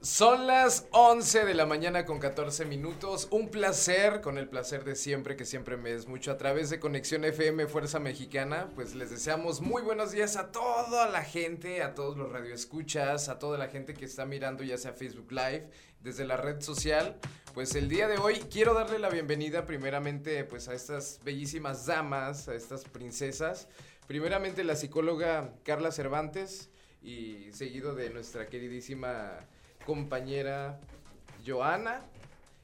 Son 0.00 0.46
las 0.46 0.86
11 0.92 1.44
de 1.44 1.54
la 1.54 1.66
mañana 1.66 2.04
con 2.04 2.20
14 2.20 2.64
minutos. 2.66 3.26
Un 3.32 3.48
placer, 3.48 4.20
con 4.20 4.38
el 4.38 4.48
placer 4.48 4.84
de 4.84 4.94
siempre, 4.94 5.34
que 5.34 5.44
siempre 5.44 5.76
me 5.76 5.92
es 5.92 6.06
mucho 6.06 6.30
a 6.30 6.38
través 6.38 6.70
de 6.70 6.78
Conexión 6.78 7.24
FM 7.24 7.66
Fuerza 7.66 7.98
Mexicana. 7.98 8.70
Pues 8.76 8.94
les 8.94 9.10
deseamos 9.10 9.60
muy 9.60 9.82
buenos 9.82 10.12
días 10.12 10.36
a 10.36 10.52
toda 10.52 11.08
la 11.08 11.24
gente, 11.24 11.82
a 11.82 11.96
todos 11.96 12.16
los 12.16 12.30
radioescuchas, 12.30 13.28
a 13.28 13.40
toda 13.40 13.58
la 13.58 13.66
gente 13.66 13.94
que 13.94 14.04
está 14.04 14.24
mirando 14.24 14.62
ya 14.62 14.78
sea 14.78 14.92
Facebook 14.92 15.32
Live, 15.32 15.68
desde 16.00 16.24
la 16.24 16.36
red 16.36 16.60
social. 16.60 17.18
Pues 17.52 17.74
el 17.74 17.88
día 17.88 18.06
de 18.06 18.18
hoy 18.18 18.36
quiero 18.52 18.74
darle 18.74 19.00
la 19.00 19.10
bienvenida 19.10 19.66
primeramente 19.66 20.44
pues 20.44 20.68
a 20.68 20.74
estas 20.74 21.18
bellísimas 21.24 21.86
damas, 21.86 22.46
a 22.46 22.54
estas 22.54 22.84
princesas. 22.84 23.66
Primeramente 24.06 24.62
la 24.62 24.76
psicóloga 24.76 25.54
Carla 25.64 25.90
Cervantes 25.90 26.70
y 27.02 27.50
seguido 27.52 27.96
de 27.96 28.10
nuestra 28.10 28.46
queridísima 28.46 29.48
compañera 29.88 30.78
Joana. 31.46 32.02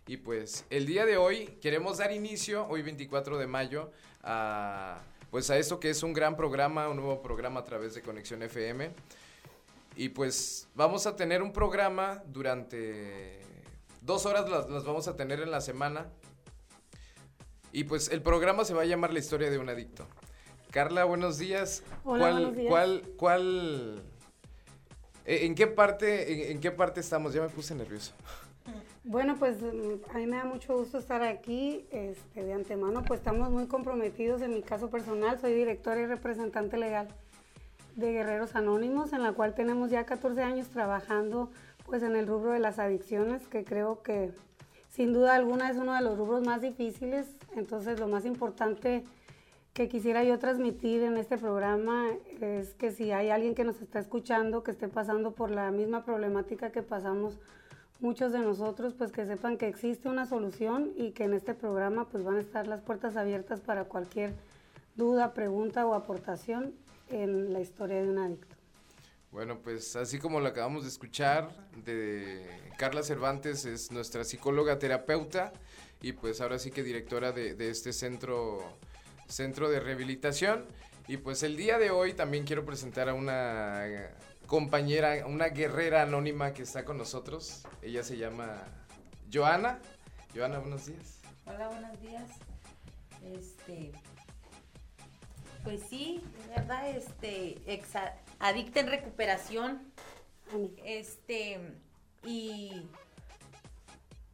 Y 0.06 0.19
pues 0.19 0.66
el 0.69 0.84
día 0.84 1.06
de 1.06 1.16
hoy 1.16 1.47
queremos 1.62 1.97
dar 1.97 2.12
inicio, 2.12 2.66
hoy 2.69 2.83
24 2.83 3.38
de 3.38 3.47
mayo, 3.47 3.91
a 4.23 4.98
pues 5.30 5.48
a 5.48 5.56
esto 5.56 5.80
que 5.80 5.88
es 5.88 6.02
un 6.02 6.12
gran 6.12 6.37
programa, 6.37 6.87
un 6.91 6.97
nuevo 6.98 7.23
programa 7.23 7.60
a 7.60 7.64
través 7.64 7.95
de 7.95 8.02
Conexión 8.02 8.42
FM. 8.42 8.91
Y 9.97 10.10
pues 10.10 10.69
vamos 10.74 11.06
a 11.06 11.16
tener 11.16 11.42
un 11.42 11.55
programa 11.55 12.23
durante 12.27 13.41
dos 14.02 14.27
horas, 14.27 14.47
las, 14.50 14.69
las 14.69 14.84
vamos 14.84 15.09
a 15.09 15.16
tener 15.16 15.41
en 15.41 15.50
la 15.50 15.62
semana. 15.62 16.11
Y 17.72 17.84
pues 17.84 18.11
el 18.11 18.20
programa 18.20 18.66
se 18.66 18.75
va 18.75 18.83
a 18.83 18.84
llamar 18.84 19.14
La 19.14 19.20
historia 19.20 19.50
de 19.50 19.59
un 19.59 19.70
adicto. 19.70 20.06
Carla, 20.70 21.05
buenos 21.05 21.38
días. 21.38 21.84
Hola, 22.05 22.19
¿Cuál, 22.19 22.33
buenos 22.34 22.56
días. 22.56 22.69
¿Cuál, 22.69 23.02
cuál, 23.16 24.02
en 25.24 25.55
qué 25.55 25.66
parte, 25.66 26.51
en, 26.52 26.60
qué 26.60 26.70
parte 26.70 27.01
estamos? 27.01 27.33
Ya 27.33 27.42
me 27.42 27.48
puse 27.48 27.74
nervioso. 27.74 28.12
Bueno, 29.05 29.36
pues 29.39 29.61
mm, 29.61 30.11
a 30.14 30.19
mí 30.19 30.27
me 30.27 30.36
da 30.36 30.44
mucho 30.44 30.77
gusto 30.77 30.98
estar 30.98 31.22
aquí. 31.22 31.86
Este, 31.91 32.42
de 32.42 32.53
antemano, 32.53 33.03
pues 33.05 33.20
estamos 33.20 33.50
muy 33.50 33.66
comprometidos. 33.66 34.42
En 34.42 34.55
mi 34.55 34.62
caso 34.62 34.91
personal, 34.91 35.39
soy 35.41 35.55
directora 35.55 36.00
y 36.00 36.06
representante 36.06 36.77
legal 36.77 37.08
de 37.97 38.12
Guerreros 38.12 38.56
Anónimos, 38.56 39.12
en 39.12 39.22
la 39.22 39.33
cual 39.33 39.55
tenemos 39.55 39.91
ya 39.91 40.05
14 40.05 40.42
años 40.42 40.69
trabajando 40.69 41.50
pues 41.86 42.03
en 42.03 42.16
el 42.16 42.27
rubro 42.27 42.53
de 42.53 42.59
las 42.59 42.78
adicciones, 42.78 43.47
que 43.47 43.62
creo 43.62 44.03
que 44.03 44.33
sin 44.88 45.12
duda 45.12 45.34
alguna 45.34 45.70
es 45.70 45.77
uno 45.77 45.94
de 45.94 46.00
los 46.00 46.16
rubros 46.16 46.44
más 46.44 46.61
difíciles. 46.61 47.27
Entonces, 47.55 48.00
lo 48.00 48.09
más 48.09 48.25
importante 48.25 49.05
que 49.75 49.89
quisiera 49.89 50.22
yo 50.22 50.39
transmitir 50.39 51.03
en 51.03 51.17
este 51.17 51.36
programa 51.36 52.06
es 52.41 52.75
que 52.75 52.92
si 52.92 53.11
hay 53.11 53.30
alguien 53.30 53.56
que 53.56 53.64
nos 53.64 53.83
está 53.83 53.98
escuchando, 53.98 54.62
que 54.62 54.70
esté 54.70 54.86
pasando 54.86 55.33
por 55.33 55.50
la 55.50 55.72
misma 55.72 56.05
problemática 56.05 56.70
que 56.70 56.83
pasamos 56.83 57.39
muchos 57.98 58.33
de 58.33 58.39
nosotros, 58.39 58.94
pues 58.97 59.11
que 59.11 59.27
sepan 59.27 59.58
que 59.58 59.66
existe 59.66 60.08
una 60.08 60.27
solución 60.27 60.92
y 60.97 61.11
que 61.11 61.25
en 61.25 61.34
este 61.34 61.55
programa 61.55 62.08
pues 62.08 62.22
van 62.22 62.36
a 62.36 62.41
estar 62.41 62.69
las 62.69 62.83
puertas 62.83 63.16
abiertas 63.16 63.61
para 63.61 63.84
cualquier 63.84 64.33
duda, 64.94 65.34
pregunta 65.34 65.84
o 65.86 65.94
aportación 65.94 66.72
en 67.11 67.53
la 67.53 67.61
historia 67.61 68.00
de 68.00 68.09
un 68.09 68.19
adicto. 68.19 68.55
Bueno, 69.33 69.59
pues 69.59 69.97
así 69.97 70.20
como 70.20 70.38
lo 70.38 70.47
acabamos 70.47 70.84
de 70.84 70.91
escuchar 70.91 71.50
de 71.84 72.47
Carla 72.78 73.03
Cervantes, 73.03 73.64
es 73.64 73.91
nuestra 73.91 74.22
psicóloga 74.22 74.78
terapeuta 74.78 75.53
y 76.00 76.12
pues 76.12 76.41
ahora 76.41 76.61
sí 76.61 76.70
que 76.70 76.84
directora 76.84 77.33
de, 77.33 77.56
de 77.56 77.70
este 77.70 77.92
centro, 77.92 78.61
centro 79.28 79.70
de 79.70 79.80
rehabilitación. 79.80 80.67
Y 81.06 81.19
pues 81.19 81.42
el 81.42 81.56
día 81.56 81.78
de 81.78 81.91
hoy 81.91 82.14
también 82.14 82.44
quiero 82.44 82.64
presentar 82.64 83.08
a 83.08 83.14
una 83.14 83.84
compañera, 84.47 85.27
una 85.27 85.48
guerrera 85.48 86.03
anónima 86.03 86.53
que 86.55 86.62
está 86.62 86.84
con 86.84 86.97
nosotros. 86.98 87.62
Ella 87.83 88.03
se 88.03 88.16
llama 88.16 88.62
Joana. 89.33 89.81
Joana, 90.34 90.58
buenos 90.58 90.86
días. 90.86 91.20
Hola, 91.47 91.69
buenos 91.69 92.00
días. 92.00 92.31
Este, 93.22 93.93
pues 95.62 95.82
sí, 95.88 96.22
de 96.47 96.54
verdad, 96.60 96.88
este, 96.91 97.56
exa- 97.66 98.15
adicta 98.38 98.81
en 98.81 98.88
recuperación, 98.88 99.93
Ani. 100.53 100.75
este, 100.84 101.59
y 102.22 102.87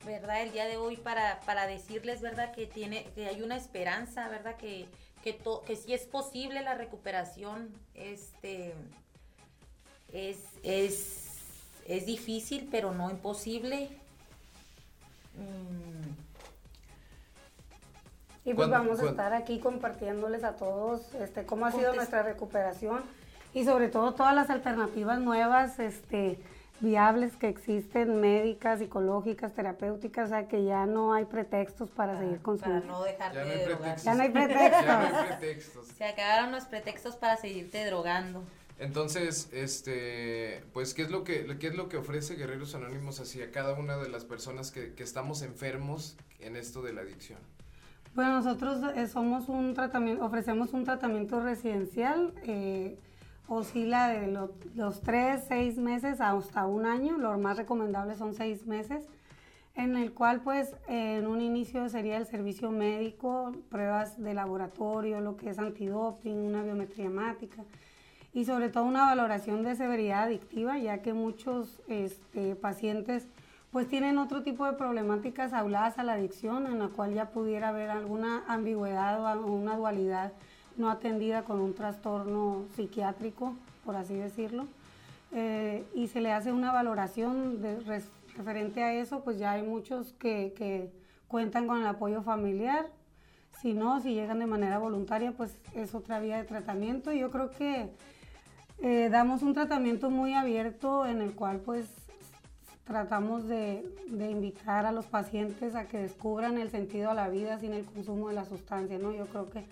verdad, 0.05 0.43
el 0.43 0.53
día 0.53 0.66
de 0.66 0.77
hoy 0.77 0.97
para, 0.97 1.41
para 1.41 1.66
decirles, 1.66 2.21
verdad, 2.21 2.53
que 2.53 2.66
tiene, 2.66 3.05
que 3.15 3.27
hay 3.27 3.43
una 3.43 3.56
esperanza, 3.56 4.28
verdad, 4.28 4.56
que, 4.56 4.87
que, 5.22 5.33
to- 5.33 5.62
que 5.66 5.77
sí 5.77 5.93
es 5.93 6.03
posible 6.03 6.62
la 6.62 6.75
recuperación, 6.75 7.69
este, 7.94 8.75
es, 10.12 10.39
es, 10.62 11.27
es 11.87 12.06
difícil, 12.06 12.69
pero 12.71 12.93
no 12.93 13.10
imposible. 13.10 13.91
Mm, 15.37 16.10
Y 18.47 18.55
pues 18.55 18.69
¿Cuándo- 18.69 18.89
vamos 18.89 19.00
a 19.00 19.10
estar 19.10 19.33
aquí 19.34 19.59
compartiéndoles 19.60 20.44
a 20.44 20.56
todos 20.56 21.15
este, 21.15 21.44
cómo 21.44 21.66
ha 21.66 21.72
sido 21.72 21.94
nuestra 21.94 22.22
recuperación 22.22 23.03
y 23.53 23.65
sobre 23.65 23.89
todo 23.89 24.15
todas 24.15 24.34
las 24.34 24.49
alternativas 24.49 25.19
nuevas, 25.21 25.78
este, 25.78 26.39
viables 26.80 27.36
que 27.36 27.48
existen, 27.48 28.20
médicas, 28.20 28.78
psicológicas, 28.78 29.52
terapéuticas, 29.54 30.26
o 30.26 30.28
sea 30.30 30.48
que 30.48 30.64
ya 30.64 30.86
no 30.86 31.12
hay 31.12 31.26
pretextos 31.26 31.91
para 31.91 32.18
seguir 32.18 32.38
para 32.38 32.42
consumiendo. 32.42 32.86
no 32.86 33.02
dejarte 33.04 33.38
Ya 33.38 33.44
no 33.44 33.48
de 33.48 33.54
hay 33.54 33.64
drogar. 33.66 33.94
pretextos. 33.96 34.04
Ya 34.04 34.14
no 34.14 34.22
hay 34.22 34.30
pretextos. 34.30 34.84
Ya 34.86 34.98
no 35.10 35.16
hay 35.18 35.26
pretextos. 35.26 35.86
Se 35.88 36.04
acabaron 36.04 36.52
los 36.52 36.64
pretextos 36.64 37.16
para 37.16 37.36
seguirte 37.36 37.84
drogando. 37.86 38.42
Entonces, 38.78 39.50
este, 39.52 40.62
pues, 40.72 40.94
¿qué 40.94 41.02
es 41.02 41.10
lo 41.10 41.22
que, 41.22 41.58
qué 41.58 41.66
es 41.66 41.74
lo 41.74 41.91
que 41.91 41.98
ofrece 41.98 42.36
Guerreros 42.36 42.74
Anónimos 42.74 43.20
hacia 43.20 43.50
cada 43.50 43.74
una 43.74 43.98
de 43.98 44.08
las 44.08 44.24
personas 44.24 44.70
que, 44.70 44.94
que 44.94 45.02
estamos 45.02 45.42
enfermos 45.42 46.16
en 46.41 46.56
esto 46.56 46.80
de 46.80 46.94
la 46.94 47.02
adicción? 47.02 47.38
Bueno, 48.14 48.32
nosotros 48.41 48.78
eh, 48.97 49.06
somos 49.06 49.48
un 49.50 49.74
tratamiento, 49.74 50.24
ofrecemos 50.24 50.72
un 50.72 50.84
tratamiento 50.84 51.41
residencial, 51.42 52.32
eh, 52.44 52.97
oscila 53.55 54.09
de 54.09 54.28
lo- 54.28 54.53
los 54.75 55.00
tres, 55.03 55.43
seis 55.49 55.77
meses 55.77 56.21
hasta 56.21 56.66
un 56.66 56.87
año, 56.87 57.19
lo 57.19 57.37
más 57.38 57.56
recomendable 57.56 58.15
son 58.15 58.33
seis 58.34 58.66
meses, 58.66 59.09
en 59.75 59.97
el 59.97 60.12
cual 60.12 60.41
pues 60.41 60.75
en 60.88 61.27
un 61.27 61.41
inicio 61.41 61.89
sería 61.89 62.16
el 62.16 62.27
servicio 62.27 62.71
médico, 62.71 63.53
pruebas 63.69 64.21
de 64.22 64.34
laboratorio, 64.34 65.21
lo 65.21 65.37
que 65.37 65.50
es 65.50 65.59
antidoping, 65.59 66.37
una 66.39 66.62
biometría 66.62 67.06
hemática 67.06 67.65
y 68.33 68.44
sobre 68.44 68.69
todo 68.69 68.84
una 68.84 69.06
valoración 69.06 69.65
de 69.65 69.75
severidad 69.75 70.22
adictiva, 70.25 70.78
ya 70.78 70.99
que 71.03 71.12
muchos 71.12 71.81
este, 71.89 72.55
pacientes 72.55 73.27
pues 73.72 73.89
tienen 73.89 74.19
otro 74.19 74.43
tipo 74.43 74.65
de 74.66 74.72
problemáticas 74.75 75.53
habladas 75.53 75.99
a 75.99 76.05
la 76.05 76.12
adicción, 76.15 76.66
en 76.66 76.78
la 76.81 76.89
cual 76.89 77.15
ya 77.15 77.31
pudiera 77.31 77.69
haber 77.71 77.91
alguna 77.91 78.44
ambigüedad 78.49 79.21
o 79.21 79.27
a- 79.27 79.39
o 79.39 79.47
una 79.53 79.77
dualidad 79.77 80.33
no 80.76 80.91
atendida 80.91 81.42
con 81.44 81.60
un 81.60 81.75
trastorno 81.75 82.64
psiquiátrico, 82.75 83.54
por 83.84 83.97
así 83.97 84.14
decirlo. 84.14 84.66
Eh, 85.32 85.84
y 85.94 86.08
se 86.08 86.20
le 86.20 86.32
hace 86.32 86.53
una 86.53 86.72
valoración 86.72 87.58
referente 88.36 88.82
a 88.82 88.94
eso, 88.94 89.22
pues 89.22 89.38
ya 89.38 89.53
hay 89.53 89.62
muchos 89.62 90.12
que, 90.14 90.91
cuentan 91.28 91.69
con 91.69 91.78
el 91.78 91.86
apoyo 91.86 92.22
familiar. 92.22 92.86
Si 93.60 93.72
no, 93.72 94.00
si 94.00 94.14
llegan 94.14 94.41
de 94.41 94.47
manera 94.47 94.78
voluntaria, 94.78 95.32
pues 95.32 95.56
es 95.75 95.94
otra 95.94 96.19
vía 96.19 96.38
de 96.38 96.44
tratamiento. 96.44 97.12
Yo 97.12 97.30
creo 97.30 97.50
que 97.50 97.91
eh, 98.82 99.09
damos 99.10 99.42
un 99.42 99.54
tratamiento 99.54 100.10
muy 100.10 100.34
abierto 100.34 101.06
en 101.06 101.20
el 101.20 101.34
cual 101.34 101.60
pues 101.60 101.86
tratamos 102.84 103.47
de, 103.47 103.84
de 104.09 104.30
invitar 104.30 104.86
a 104.86 104.92
los 104.92 105.06
pacientes 105.06 105.76
a 105.76 105.84
que 105.84 105.98
descubran 105.98 106.59
el 106.59 106.70
sentido 106.70 107.10
a 107.10 107.14
la 107.14 107.28
vida 107.28 107.60
sin 107.60 107.75
el 107.75 107.84
consumo 107.84 108.28
de 108.28 108.34
la 108.34 108.44
sustancia, 108.44 108.98
¿no? 108.98 109.12
Yo 109.12 109.26
creo 109.26 109.50
que 109.50 109.64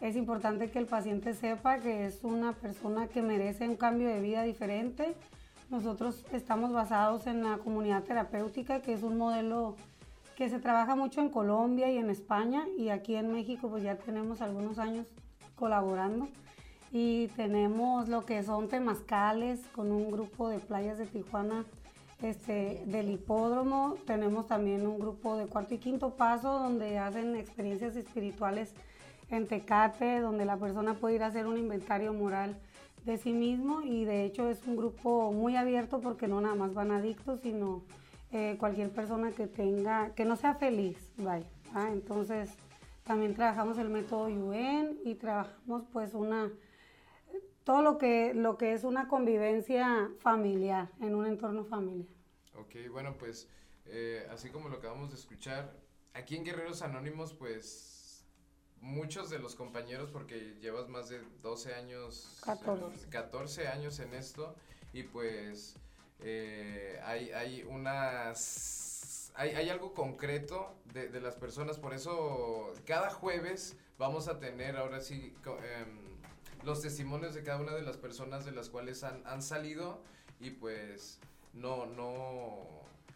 es 0.00 0.16
importante 0.16 0.70
que 0.70 0.78
el 0.78 0.86
paciente 0.86 1.34
sepa 1.34 1.78
que 1.78 2.06
es 2.06 2.22
una 2.22 2.52
persona 2.52 3.08
que 3.08 3.22
merece 3.22 3.68
un 3.68 3.76
cambio 3.76 4.08
de 4.08 4.20
vida 4.20 4.42
diferente. 4.42 5.14
Nosotros 5.70 6.24
estamos 6.32 6.72
basados 6.72 7.26
en 7.26 7.42
la 7.42 7.58
comunidad 7.58 8.04
terapéutica, 8.04 8.80
que 8.82 8.92
es 8.92 9.02
un 9.02 9.16
modelo 9.16 9.74
que 10.36 10.50
se 10.50 10.58
trabaja 10.58 10.94
mucho 10.94 11.22
en 11.22 11.30
Colombia 11.30 11.90
y 11.90 11.96
en 11.96 12.10
España, 12.10 12.64
y 12.76 12.90
aquí 12.90 13.16
en 13.16 13.32
México 13.32 13.68
pues 13.68 13.82
ya 13.82 13.96
tenemos 13.96 14.42
algunos 14.42 14.78
años 14.78 15.06
colaborando. 15.56 16.28
Y 16.92 17.28
tenemos 17.28 18.08
lo 18.08 18.24
que 18.24 18.42
son 18.42 18.68
temazcales 18.68 19.60
con 19.74 19.90
un 19.90 20.10
grupo 20.10 20.48
de 20.48 20.58
playas 20.58 20.98
de 20.98 21.06
Tijuana 21.06 21.64
este, 22.22 22.82
del 22.86 23.10
hipódromo. 23.10 23.96
Tenemos 24.06 24.46
también 24.46 24.86
un 24.86 24.98
grupo 24.98 25.36
de 25.36 25.46
cuarto 25.46 25.74
y 25.74 25.78
quinto 25.78 26.10
paso 26.10 26.58
donde 26.58 26.98
hacen 26.98 27.34
experiencias 27.34 27.96
espirituales 27.96 28.72
en 29.30 29.46
Tecate, 29.46 30.20
donde 30.20 30.44
la 30.44 30.56
persona 30.56 30.94
puede 30.94 31.16
ir 31.16 31.22
a 31.22 31.26
hacer 31.26 31.46
un 31.46 31.58
inventario 31.58 32.12
moral 32.12 32.56
de 33.04 33.18
sí 33.18 33.32
mismo 33.32 33.82
y 33.82 34.04
de 34.04 34.24
hecho 34.24 34.50
es 34.50 34.66
un 34.66 34.76
grupo 34.76 35.32
muy 35.32 35.56
abierto 35.56 36.00
porque 36.00 36.26
no 36.26 36.40
nada 36.40 36.54
más 36.54 36.74
van 36.74 36.90
adictos, 36.90 37.40
sino 37.40 37.84
eh, 38.32 38.56
cualquier 38.58 38.90
persona 38.90 39.30
que 39.30 39.46
tenga, 39.46 40.12
que 40.14 40.24
no 40.24 40.36
sea 40.36 40.54
feliz, 40.54 40.98
vaya. 41.16 41.46
Entonces 41.92 42.50
también 43.04 43.34
trabajamos 43.34 43.78
el 43.78 43.88
método 43.88 44.24
UN 44.24 44.98
y 45.04 45.14
trabajamos 45.14 45.84
pues 45.92 46.14
una, 46.14 46.50
todo 47.62 47.82
lo 47.82 47.98
que, 47.98 48.34
lo 48.34 48.56
que 48.56 48.72
es 48.72 48.82
una 48.82 49.06
convivencia 49.06 50.10
familiar, 50.18 50.90
en 51.00 51.14
un 51.14 51.26
entorno 51.26 51.64
familiar. 51.64 52.08
Ok, 52.58 52.90
bueno, 52.90 53.16
pues 53.16 53.48
eh, 53.86 54.26
así 54.30 54.50
como 54.50 54.68
lo 54.68 54.78
acabamos 54.78 55.10
de 55.10 55.16
escuchar, 55.16 55.72
aquí 56.14 56.36
en 56.36 56.44
Guerreros 56.44 56.82
Anónimos, 56.82 57.34
pues 57.34 57.95
muchos 58.86 59.30
de 59.30 59.38
los 59.38 59.54
compañeros, 59.54 60.10
porque 60.10 60.56
llevas 60.60 60.88
más 60.88 61.08
de 61.08 61.20
12 61.42 61.74
años, 61.74 62.38
14, 62.44 63.08
14 63.08 63.68
años 63.68 63.98
en 63.98 64.14
esto, 64.14 64.54
y 64.92 65.02
pues 65.02 65.76
eh, 66.20 67.00
hay, 67.04 67.30
hay 67.30 67.62
unas... 67.64 69.32
Hay, 69.38 69.50
hay 69.50 69.68
algo 69.68 69.92
concreto 69.92 70.74
de, 70.94 71.08
de, 71.08 71.20
las 71.20 71.34
personas, 71.34 71.78
por 71.78 71.92
eso 71.92 72.72
cada 72.86 73.10
jueves 73.10 73.76
vamos 73.98 74.28
a 74.28 74.38
tener 74.38 74.78
ahora 74.78 75.02
sí 75.02 75.34
eh, 75.62 75.84
los 76.64 76.80
testimonios 76.80 77.34
de 77.34 77.42
cada 77.42 77.60
una 77.60 77.74
de 77.74 77.82
las 77.82 77.98
personas 77.98 78.46
de 78.46 78.52
las 78.52 78.70
cuales 78.70 79.04
han, 79.04 79.22
han 79.26 79.42
salido 79.42 80.00
y 80.40 80.50
pues 80.50 81.20
no, 81.52 81.84
no, 81.84 82.66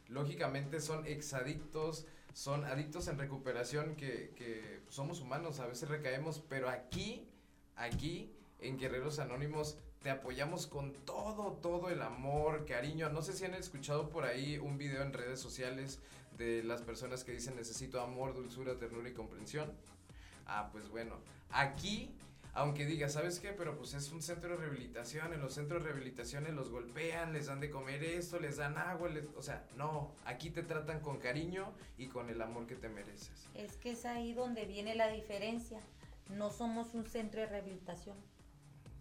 lógicamente 0.08 0.80
son 0.80 1.06
exadictos, 1.06 2.06
son 2.32 2.64
adictos 2.64 3.08
en 3.08 3.18
recuperación 3.18 3.96
que, 3.96 4.32
que 4.36 4.82
somos 4.88 5.20
humanos, 5.20 5.60
a 5.60 5.66
veces 5.66 5.88
recaemos, 5.88 6.40
pero 6.48 6.68
aquí, 6.68 7.28
aquí 7.76 8.32
en 8.60 8.78
Guerreros 8.78 9.18
Anónimos 9.18 9.78
te 10.02 10.10
apoyamos 10.10 10.66
con 10.66 10.92
todo, 11.04 11.52
todo 11.60 11.90
el 11.90 12.00
amor, 12.02 12.64
cariño. 12.64 13.10
No 13.10 13.22
sé 13.22 13.34
si 13.34 13.44
han 13.44 13.54
escuchado 13.54 14.08
por 14.08 14.24
ahí 14.24 14.58
un 14.58 14.78
video 14.78 15.02
en 15.02 15.12
redes 15.12 15.40
sociales 15.40 16.00
de 16.38 16.62
las 16.62 16.80
personas 16.80 17.22
que 17.22 17.32
dicen 17.32 17.54
necesito 17.56 18.00
amor, 18.00 18.34
dulzura, 18.34 18.78
ternura 18.78 19.10
y 19.10 19.12
comprensión. 19.12 19.70
Ah, 20.46 20.70
pues 20.72 20.88
bueno, 20.88 21.16
aquí, 21.50 22.14
aunque 22.52 22.86
diga, 22.86 23.08
¿sabes 23.08 23.40
qué? 23.40 23.52
Pero 23.52 23.76
pues 23.76 23.94
es 23.94 24.10
un 24.12 24.22
centro 24.22 24.50
de 24.50 24.56
rehabilitación, 24.56 25.32
en 25.32 25.40
los 25.40 25.54
centros 25.54 25.82
de 25.82 25.90
rehabilitación 25.90 26.44
los 26.54 26.70
golpean, 26.70 27.32
les 27.32 27.46
dan 27.46 27.60
de 27.60 27.70
comer 27.70 28.02
esto, 28.02 28.40
les 28.40 28.56
dan 28.56 28.76
agua, 28.78 29.08
les... 29.08 29.24
o 29.36 29.42
sea, 29.42 29.64
no, 29.76 30.12
aquí 30.24 30.50
te 30.50 30.62
tratan 30.62 31.00
con 31.00 31.18
cariño 31.18 31.72
y 31.96 32.08
con 32.08 32.30
el 32.30 32.40
amor 32.42 32.66
que 32.66 32.76
te 32.76 32.88
mereces. 32.88 33.48
Es 33.54 33.76
que 33.76 33.92
es 33.92 34.04
ahí 34.04 34.32
donde 34.32 34.64
viene 34.64 34.94
la 34.94 35.08
diferencia. 35.08 35.80
No 36.28 36.50
somos 36.50 36.94
un 36.94 37.06
centro 37.06 37.40
de 37.40 37.46
rehabilitación 37.46 38.16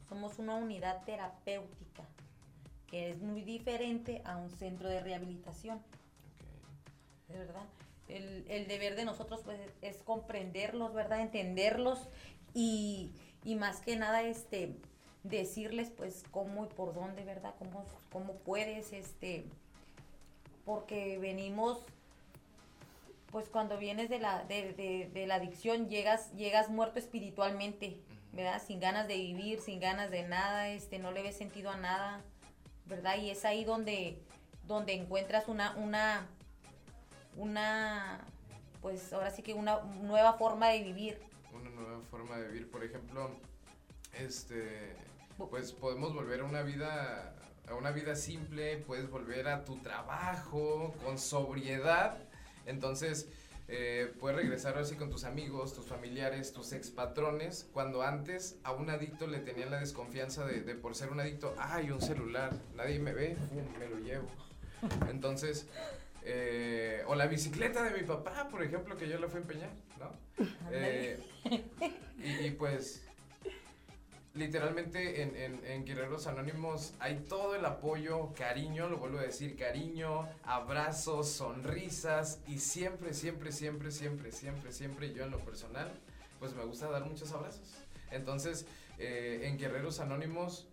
somos 0.09 0.39
una 0.39 0.55
unidad 0.55 1.03
terapéutica, 1.05 2.03
que 2.87 3.11
es 3.11 3.21
muy 3.21 3.43
diferente 3.43 4.23
a 4.25 4.37
un 4.37 4.49
centro 4.49 4.89
de 4.89 4.99
rehabilitación. 4.99 5.77
Okay. 5.77 7.37
¿De 7.37 7.45
verdad? 7.45 7.65
El, 8.07 8.43
el, 8.49 8.67
deber 8.67 8.95
de 8.95 9.05
nosotros 9.05 9.41
pues, 9.45 9.59
es 9.83 9.97
comprenderlos, 9.97 10.95
¿verdad? 10.95 11.21
Entenderlos 11.21 12.09
y, 12.55 13.13
y, 13.43 13.55
más 13.55 13.81
que 13.81 13.95
nada 13.95 14.21
este, 14.23 14.75
decirles 15.23 15.91
pues 15.91 16.23
cómo 16.31 16.65
y 16.65 16.67
por 16.69 16.93
dónde, 16.93 17.23
¿verdad? 17.23 17.53
Cómo, 17.59 17.85
cómo 18.11 18.33
puedes, 18.33 18.93
este, 18.93 19.45
porque 20.65 21.17
venimos 21.17 21.85
pues 23.31 23.47
cuando 23.47 23.77
vienes 23.77 24.09
de 24.09 24.19
la, 24.19 24.43
de, 24.45 24.73
de, 24.73 25.09
de 25.13 25.27
la 25.27 25.35
adicción 25.35 25.87
llegas, 25.87 26.31
llegas 26.33 26.69
muerto 26.69 26.99
espiritualmente, 26.99 27.99
¿verdad? 28.33 28.61
Sin 28.65 28.79
ganas 28.79 29.07
de 29.07 29.15
vivir, 29.15 29.59
sin 29.59 29.79
ganas 29.79 30.09
de 30.11 30.23
nada, 30.23 30.69
este, 30.69 30.99
no 30.99 31.11
le 31.11 31.21
ves 31.21 31.37
sentido 31.37 31.69
a 31.69 31.77
nada, 31.77 32.21
¿verdad? 32.85 33.17
Y 33.17 33.29
es 33.29 33.45
ahí 33.45 33.63
donde, 33.63 34.19
donde 34.65 34.93
encuentras 34.93 35.47
una, 35.47 35.75
una, 35.77 36.27
una, 37.37 38.25
pues 38.81 39.13
ahora 39.13 39.31
sí 39.31 39.43
que 39.43 39.53
una 39.53 39.79
nueva 40.01 40.33
forma 40.33 40.69
de 40.69 40.83
vivir. 40.83 41.28
Nueva 41.79 42.01
forma 42.11 42.37
de 42.37 42.47
vivir, 42.49 42.69
por 42.69 42.83
ejemplo, 42.83 43.31
este, 44.13 44.95
pues 45.49 45.71
podemos 45.71 46.13
volver 46.13 46.41
a 46.41 46.43
una 46.43 46.61
vida, 46.61 47.35
a 47.67 47.75
una 47.75 47.91
vida 47.91 48.15
simple, 48.15 48.77
puedes 48.77 49.09
volver 49.09 49.47
a 49.47 49.63
tu 49.63 49.77
trabajo 49.77 50.93
con 51.03 51.17
sobriedad, 51.17 52.17
entonces 52.65 53.29
eh, 53.69 54.13
puedes 54.19 54.37
regresar 54.37 54.77
así 54.77 54.95
con 54.95 55.09
tus 55.09 55.23
amigos, 55.23 55.73
tus 55.73 55.85
familiares, 55.85 56.51
tus 56.51 56.73
expatrones, 56.73 57.69
cuando 57.71 58.01
antes 58.01 58.57
a 58.63 58.73
un 58.73 58.89
adicto 58.89 59.27
le 59.27 59.39
tenían 59.39 59.71
la 59.71 59.79
desconfianza 59.79 60.45
de, 60.45 60.61
de 60.61 60.75
por 60.75 60.95
ser 60.95 61.11
un 61.11 61.21
adicto, 61.21 61.55
ay, 61.57 61.91
un 61.91 62.01
celular, 62.01 62.51
nadie 62.75 62.99
me 62.99 63.13
ve, 63.13 63.37
me 63.79 63.87
lo 63.87 63.99
llevo. 63.99 64.27
Entonces, 65.09 65.67
eh, 66.23 67.03
o 67.07 67.15
la 67.15 67.27
bicicleta 67.27 67.83
de 67.83 67.99
mi 67.99 68.05
papá, 68.05 68.47
por 68.49 68.63
ejemplo, 68.63 68.97
que 68.97 69.07
yo 69.07 69.19
la 69.19 69.27
fui 69.27 69.37
a 69.37 69.41
empeñar, 69.41 69.69
¿no? 69.99 70.11
Eh, 70.71 71.19
y, 72.23 72.47
y, 72.47 72.51
pues 72.51 73.03
literalmente 74.33 75.21
en, 75.21 75.35
en, 75.35 75.65
en, 75.65 75.85
Guerreros 75.85 76.27
Anónimos 76.27 76.93
hay 76.99 77.17
todo 77.27 77.55
el 77.55 77.65
apoyo, 77.65 78.33
cariño, 78.33 78.87
lo 78.87 78.97
vuelvo 78.97 79.19
a 79.19 79.23
decir, 79.23 79.55
cariño, 79.57 80.29
abrazos, 80.43 81.27
sonrisas 81.29 82.39
y 82.47 82.59
siempre, 82.59 83.13
siempre, 83.13 83.51
siempre, 83.51 83.91
siempre, 83.91 84.31
siempre, 84.31 84.71
siempre 84.71 85.13
yo 85.13 85.25
en 85.25 85.31
lo 85.31 85.39
personal, 85.39 85.91
pues 86.39 86.53
me 86.53 86.63
gusta 86.63 86.89
dar 86.89 87.05
muchos 87.05 87.31
abrazos. 87.31 87.79
Entonces, 88.11 88.65
eh, 88.97 89.41
en 89.43 89.57
Guerreros 89.57 89.99
Anónimos, 89.99 90.67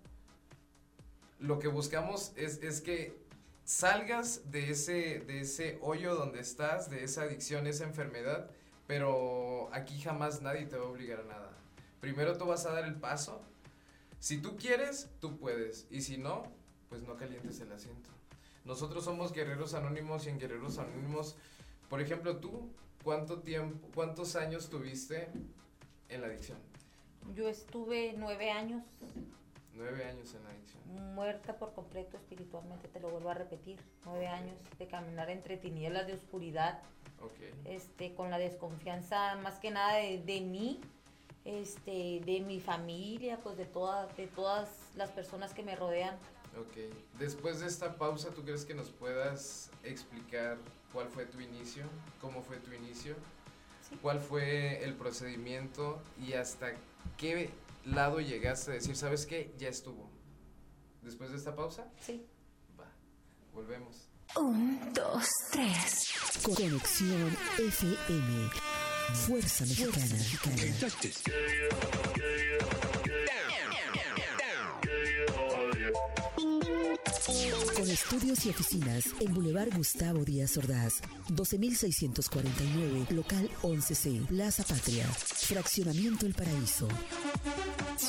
lo 1.39 1.59
que 1.59 1.69
buscamos 1.69 2.33
es, 2.37 2.63
es 2.63 2.81
que 2.81 3.26
salgas 3.67 4.51
de 4.51 4.71
ese, 4.71 5.21
de 5.21 5.41
ese 5.41 5.79
hoyo 5.83 6.15
donde 6.15 6.41
estás, 6.41 6.89
de 6.89 7.05
esa 7.05 7.23
adicción, 7.23 7.67
esa 7.67 7.85
enfermedad, 7.85 8.51
pero 8.87 9.69
aquí 9.73 10.01
jamás 10.01 10.41
nadie 10.41 10.65
te 10.65 10.79
va 10.79 10.87
a 10.87 10.89
obligar 10.89 11.21
a 11.21 11.25
nada 11.25 11.57
primero 12.07 12.39
tú 12.39 12.47
vas 12.47 12.65
a 12.67 12.73
dar 12.73 12.85
el 12.85 12.95
paso. 12.95 13.43
Si 14.21 14.39
tú 14.39 14.57
quieres, 14.57 15.11
tú 15.21 15.39
puedes. 15.39 15.89
Y 15.91 16.03
si 16.03 16.19
no, 16.19 16.45
pues 16.89 17.03
no 17.03 17.17
calientes 17.17 17.59
el 17.59 17.73
asiento. 17.73 18.11
Nosotros 18.65 19.03
somos 19.03 19.33
guerreros 19.33 19.75
anónimos 19.75 20.25
y 20.27 20.31
en 20.31 20.39
guerreros 20.39 20.79
anónimos, 20.79 21.35
por 21.89 22.01
ejemplo, 22.01 22.37
tú, 22.37 22.71
¿cuánto 23.03 23.41
tiempo, 23.41 23.89
cuántos 23.93 24.37
años 24.37 24.69
tuviste 24.69 25.29
en 26.09 26.21
la 26.21 26.29
adicción? 26.29 26.59
Yo 27.35 27.49
estuve 27.49 28.15
nueve 28.17 28.53
años. 28.53 28.85
Nueve 29.77 30.05
años 30.05 30.35
en 30.35 30.47
adicción. 30.47 31.15
Muerta 31.15 31.59
por 31.59 31.75
completo 31.75 32.17
espiritualmente, 32.17 32.89
te 32.89 32.99
lo 32.99 33.11
vuelvo 33.11 33.31
a 33.31 33.35
repetir. 33.35 33.79
Nueve 34.07 34.27
okay. 34.27 34.41
años 34.41 34.57
de 34.79 34.87
caminar 34.87 35.29
entre 35.29 35.59
tinieblas 35.59 36.07
de 36.07 36.15
oscuridad. 36.15 36.81
Okay. 37.21 37.53
Este, 37.65 38.15
con 38.15 38.31
la 38.31 38.39
desconfianza 38.39 39.37
más 39.37 39.59
que 39.59 39.71
nada 39.71 39.97
de, 39.97 40.23
de 40.23 40.41
mí, 40.41 40.81
este, 41.45 42.21
de 42.25 42.43
mi 42.47 42.61
familia, 42.61 43.39
pues 43.43 43.57
de, 43.57 43.67
toda, 43.67 44.07
de 44.07 44.27
todas 44.29 44.91
las 44.97 45.11
personas 45.11 45.53
que 45.53 45.63
me 45.63 45.77
rodean. 45.77 46.17
Ok, 46.59 46.77
después 47.19 47.61
de 47.61 47.67
esta 47.67 47.97
pausa, 47.97 48.31
¿tú 48.31 48.43
crees 48.43 48.65
que 48.65 48.75
nos 48.75 48.89
puedas 48.89 49.71
explicar 49.85 50.57
cuál 50.93 51.09
fue 51.09 51.27
tu 51.27 51.41
inicio? 51.41 51.85
¿Cómo 52.21 52.43
fue 52.43 52.57
tu 52.57 52.73
inicio? 52.73 53.15
Sí. 53.89 53.97
¿Cuál 54.01 54.21
fue 54.21 54.83
el 54.83 54.95
procedimiento 54.95 56.01
y 56.19 56.33
hasta 56.33 56.73
qué 57.19 57.51
lado 57.87 58.21
llegaste 58.21 58.73
a 58.73 58.75
decir, 58.75 58.97
sabes 58.97 59.27
qué, 59.27 59.55
ya 59.59 59.69
estuvo? 59.69 60.11
Después 61.03 61.31
de 61.31 61.37
esta 61.37 61.55
pausa? 61.55 61.87
Sí. 62.01 62.27
Va, 62.79 62.91
volvemos. 63.53 64.09
Un, 64.37 64.93
dos, 64.93 65.25
tres. 65.53 66.13
Conexión 66.43 67.37
FM. 67.59 68.51
Fuerza 69.15 69.65
Mexicana. 69.65 70.17
Con 77.75 77.89
estudios 77.91 78.47
y 78.47 78.51
oficinas 78.51 79.05
en 79.21 79.35
Boulevard 79.35 79.75
Gustavo 79.77 80.25
Díaz 80.25 80.57
Ordaz, 80.57 80.95
12649, 81.29 83.07
local 83.11 83.49
11C, 83.63 84.27
Plaza 84.27 84.65
Patria, 84.65 85.07
Fraccionamiento 85.07 86.27
El 86.27 86.35
Paraíso. 86.35 86.89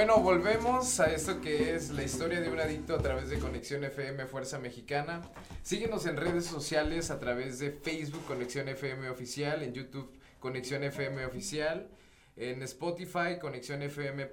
Bueno, 0.00 0.16
volvemos 0.20 0.98
a 0.98 1.12
esto 1.12 1.42
que 1.42 1.74
es 1.74 1.90
la 1.90 2.02
historia 2.02 2.40
de 2.40 2.48
un 2.48 2.58
adicto 2.58 2.94
a 2.94 3.02
través 3.02 3.28
de 3.28 3.38
Conexión 3.38 3.84
FM 3.84 4.24
Fuerza 4.24 4.58
Mexicana. 4.58 5.20
Síguenos 5.62 6.06
en 6.06 6.16
redes 6.16 6.46
sociales 6.46 7.10
a 7.10 7.18
través 7.18 7.58
de 7.58 7.70
Facebook 7.70 8.24
Conexión 8.24 8.66
FM 8.68 9.10
Oficial, 9.10 9.62
en 9.62 9.74
YouTube 9.74 10.10
Conexión 10.38 10.84
FM 10.84 11.26
Oficial, 11.26 11.90
en 12.36 12.62
Spotify 12.62 13.38
Conexión 13.38 13.82
FM 13.82 14.30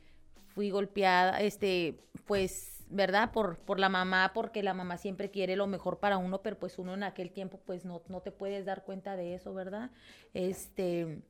fui 0.58 0.70
golpeada, 0.70 1.40
este, 1.40 2.00
pues, 2.26 2.84
¿verdad? 2.90 3.30
Por, 3.30 3.60
por 3.60 3.78
la 3.78 3.88
mamá, 3.88 4.32
porque 4.34 4.64
la 4.64 4.74
mamá 4.74 4.98
siempre 4.98 5.30
quiere 5.30 5.54
lo 5.54 5.68
mejor 5.68 6.00
para 6.00 6.18
uno, 6.18 6.42
pero 6.42 6.58
pues 6.58 6.80
uno 6.80 6.94
en 6.94 7.04
aquel 7.04 7.30
tiempo, 7.30 7.60
pues 7.64 7.84
no, 7.84 8.02
no 8.08 8.22
te 8.22 8.32
puedes 8.32 8.66
dar 8.66 8.82
cuenta 8.82 9.14
de 9.14 9.36
eso, 9.36 9.54
¿verdad? 9.54 9.92
Este, 10.34 11.22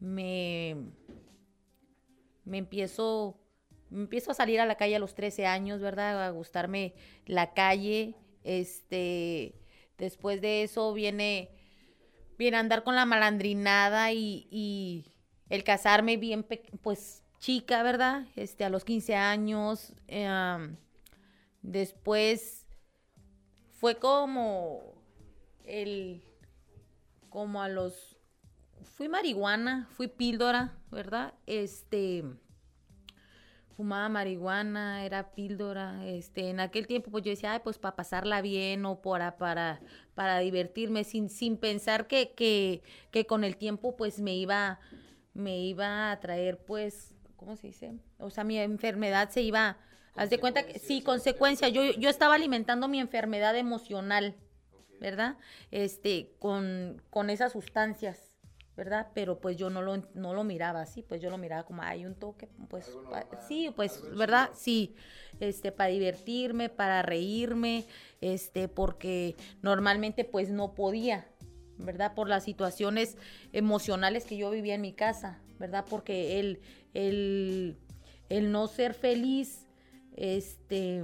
me, 0.00 0.76
me 2.44 2.58
empiezo, 2.58 3.40
me 3.88 4.02
empiezo 4.02 4.32
a 4.32 4.34
salir 4.34 4.60
a 4.60 4.66
la 4.66 4.76
calle 4.76 4.96
a 4.96 4.98
los 4.98 5.14
13 5.14 5.46
años, 5.46 5.80
¿verdad? 5.80 6.22
A 6.22 6.28
gustarme 6.28 6.92
la 7.24 7.54
calle, 7.54 8.16
este, 8.44 9.54
después 9.96 10.42
de 10.42 10.62
eso 10.62 10.92
viene, 10.92 11.48
viene 12.36 12.58
a 12.58 12.60
andar 12.60 12.84
con 12.84 12.96
la 12.96 13.06
malandrinada 13.06 14.12
y, 14.12 14.46
y 14.50 15.06
el 15.48 15.64
casarme 15.64 16.18
bien, 16.18 16.46
pues 16.82 17.21
chica, 17.42 17.82
¿verdad? 17.82 18.28
Este, 18.36 18.64
a 18.64 18.70
los 18.70 18.84
15 18.84 19.16
años. 19.16 19.92
Em, 20.06 20.76
después 21.60 22.64
fue 23.80 23.96
como 23.96 24.94
el, 25.64 26.22
como 27.30 27.60
a 27.60 27.68
los, 27.68 28.16
fui 28.94 29.08
marihuana, 29.08 29.88
fui 29.90 30.06
píldora, 30.06 30.78
¿verdad? 30.92 31.34
Este, 31.46 32.22
fumaba 33.76 34.08
marihuana, 34.08 35.04
era 35.04 35.32
píldora, 35.34 36.06
este, 36.06 36.48
en 36.48 36.60
aquel 36.60 36.86
tiempo 36.86 37.10
pues 37.10 37.24
yo 37.24 37.30
decía, 37.30 37.54
ay, 37.54 37.60
pues 37.64 37.76
para 37.76 37.96
pasarla 37.96 38.40
bien 38.40 38.86
o 38.86 39.02
para, 39.02 39.36
para, 39.36 39.80
para 40.14 40.38
divertirme, 40.38 41.02
sin, 41.02 41.28
sin 41.28 41.56
pensar 41.56 42.06
que, 42.06 42.34
que, 42.34 42.82
que 43.10 43.26
con 43.26 43.42
el 43.42 43.56
tiempo 43.56 43.96
pues 43.96 44.20
me 44.20 44.36
iba, 44.36 44.78
me 45.34 45.58
iba 45.58 46.12
a 46.12 46.20
traer 46.20 46.64
pues 46.64 47.16
¿cómo 47.42 47.56
se 47.56 47.68
dice? 47.68 47.92
O 48.18 48.30
sea, 48.30 48.44
mi 48.44 48.58
enfermedad 48.58 49.30
se 49.30 49.42
iba, 49.42 49.76
haz 50.14 50.30
de 50.30 50.38
cuenta 50.38 50.64
que, 50.64 50.78
sí, 50.78 51.02
consecuencia, 51.02 51.68
yo, 51.68 51.82
yo 51.92 52.08
estaba 52.08 52.34
alimentando 52.34 52.88
mi 52.88 53.00
enfermedad 53.00 53.56
emocional, 53.56 54.36
¿verdad? 55.00 55.36
Este, 55.70 56.32
con, 56.38 57.02
con 57.10 57.30
esas 57.30 57.52
sustancias, 57.52 58.32
¿verdad? 58.76 59.08
Pero 59.14 59.40
pues 59.40 59.56
yo 59.56 59.70
no 59.70 59.82
lo, 59.82 59.96
no 60.14 60.34
lo 60.34 60.44
miraba 60.44 60.82
así, 60.82 61.02
pues 61.02 61.20
yo 61.20 61.30
lo 61.30 61.38
miraba 61.38 61.64
como, 61.64 61.82
hay 61.82 62.06
un 62.06 62.14
toque, 62.14 62.48
pues, 62.68 62.96
sí, 63.48 63.70
pues, 63.74 64.02
¿verdad? 64.16 64.50
Sí, 64.54 64.94
este, 65.40 65.72
para 65.72 65.90
divertirme, 65.90 66.68
para 66.68 67.02
reírme, 67.02 67.84
este, 68.20 68.68
porque 68.68 69.36
normalmente 69.60 70.24
pues 70.24 70.50
no 70.50 70.74
podía, 70.74 71.26
¿verdad? 71.78 72.14
Por 72.14 72.28
las 72.28 72.44
situaciones 72.44 73.18
emocionales 73.52 74.24
que 74.24 74.36
yo 74.36 74.50
vivía 74.50 74.74
en 74.74 74.82
mi 74.82 74.92
casa, 74.92 75.40
¿verdad? 75.58 75.84
Porque 75.88 76.40
él, 76.40 76.60
el, 76.94 77.78
no 78.30 78.66
ser 78.66 78.94
feliz, 78.94 79.66
este, 80.16 81.02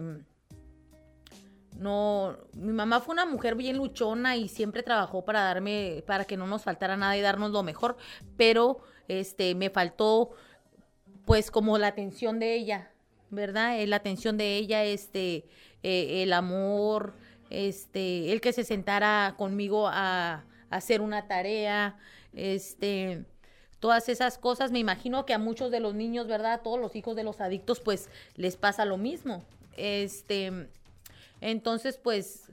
no, 1.76 2.36
mi 2.54 2.72
mamá 2.72 3.00
fue 3.00 3.12
una 3.12 3.26
mujer 3.26 3.54
bien 3.54 3.76
luchona 3.76 4.36
y 4.36 4.48
siempre 4.48 4.82
trabajó 4.82 5.24
para 5.24 5.42
darme, 5.42 6.02
para 6.06 6.24
que 6.24 6.36
no 6.36 6.46
nos 6.46 6.62
faltara 6.62 6.96
nada 6.96 7.16
y 7.16 7.20
darnos 7.20 7.50
lo 7.50 7.62
mejor, 7.62 7.96
pero, 8.36 8.78
este, 9.08 9.54
me 9.54 9.70
faltó, 9.70 10.30
pues, 11.24 11.50
como 11.50 11.78
la 11.78 11.88
atención 11.88 12.38
de 12.38 12.54
ella, 12.54 12.90
¿verdad? 13.30 13.80
Eh, 13.80 13.86
la 13.86 13.96
atención 13.96 14.36
de 14.36 14.56
ella, 14.56 14.84
este, 14.84 15.46
eh, 15.82 16.22
el 16.22 16.32
amor, 16.32 17.14
este, 17.50 18.32
el 18.32 18.40
que 18.40 18.52
se 18.52 18.64
sentara 18.64 19.34
conmigo 19.36 19.88
a, 19.88 20.44
a 20.70 20.76
hacer 20.76 21.00
una 21.00 21.26
tarea, 21.28 21.96
este, 22.32 23.24
todas 23.80 24.08
esas 24.08 24.38
cosas. 24.38 24.70
Me 24.70 24.78
imagino 24.78 25.26
que 25.26 25.34
a 25.34 25.38
muchos 25.38 25.70
de 25.70 25.80
los 25.80 25.94
niños, 25.94 26.26
¿verdad? 26.26 26.54
A 26.54 26.62
todos 26.62 26.80
los 26.80 26.96
hijos 26.96 27.16
de 27.16 27.24
los 27.24 27.40
adictos, 27.40 27.80
pues 27.80 28.08
les 28.36 28.56
pasa 28.56 28.84
lo 28.84 28.96
mismo. 28.96 29.44
Este, 29.76 30.68
entonces, 31.40 31.98
pues 31.98 32.52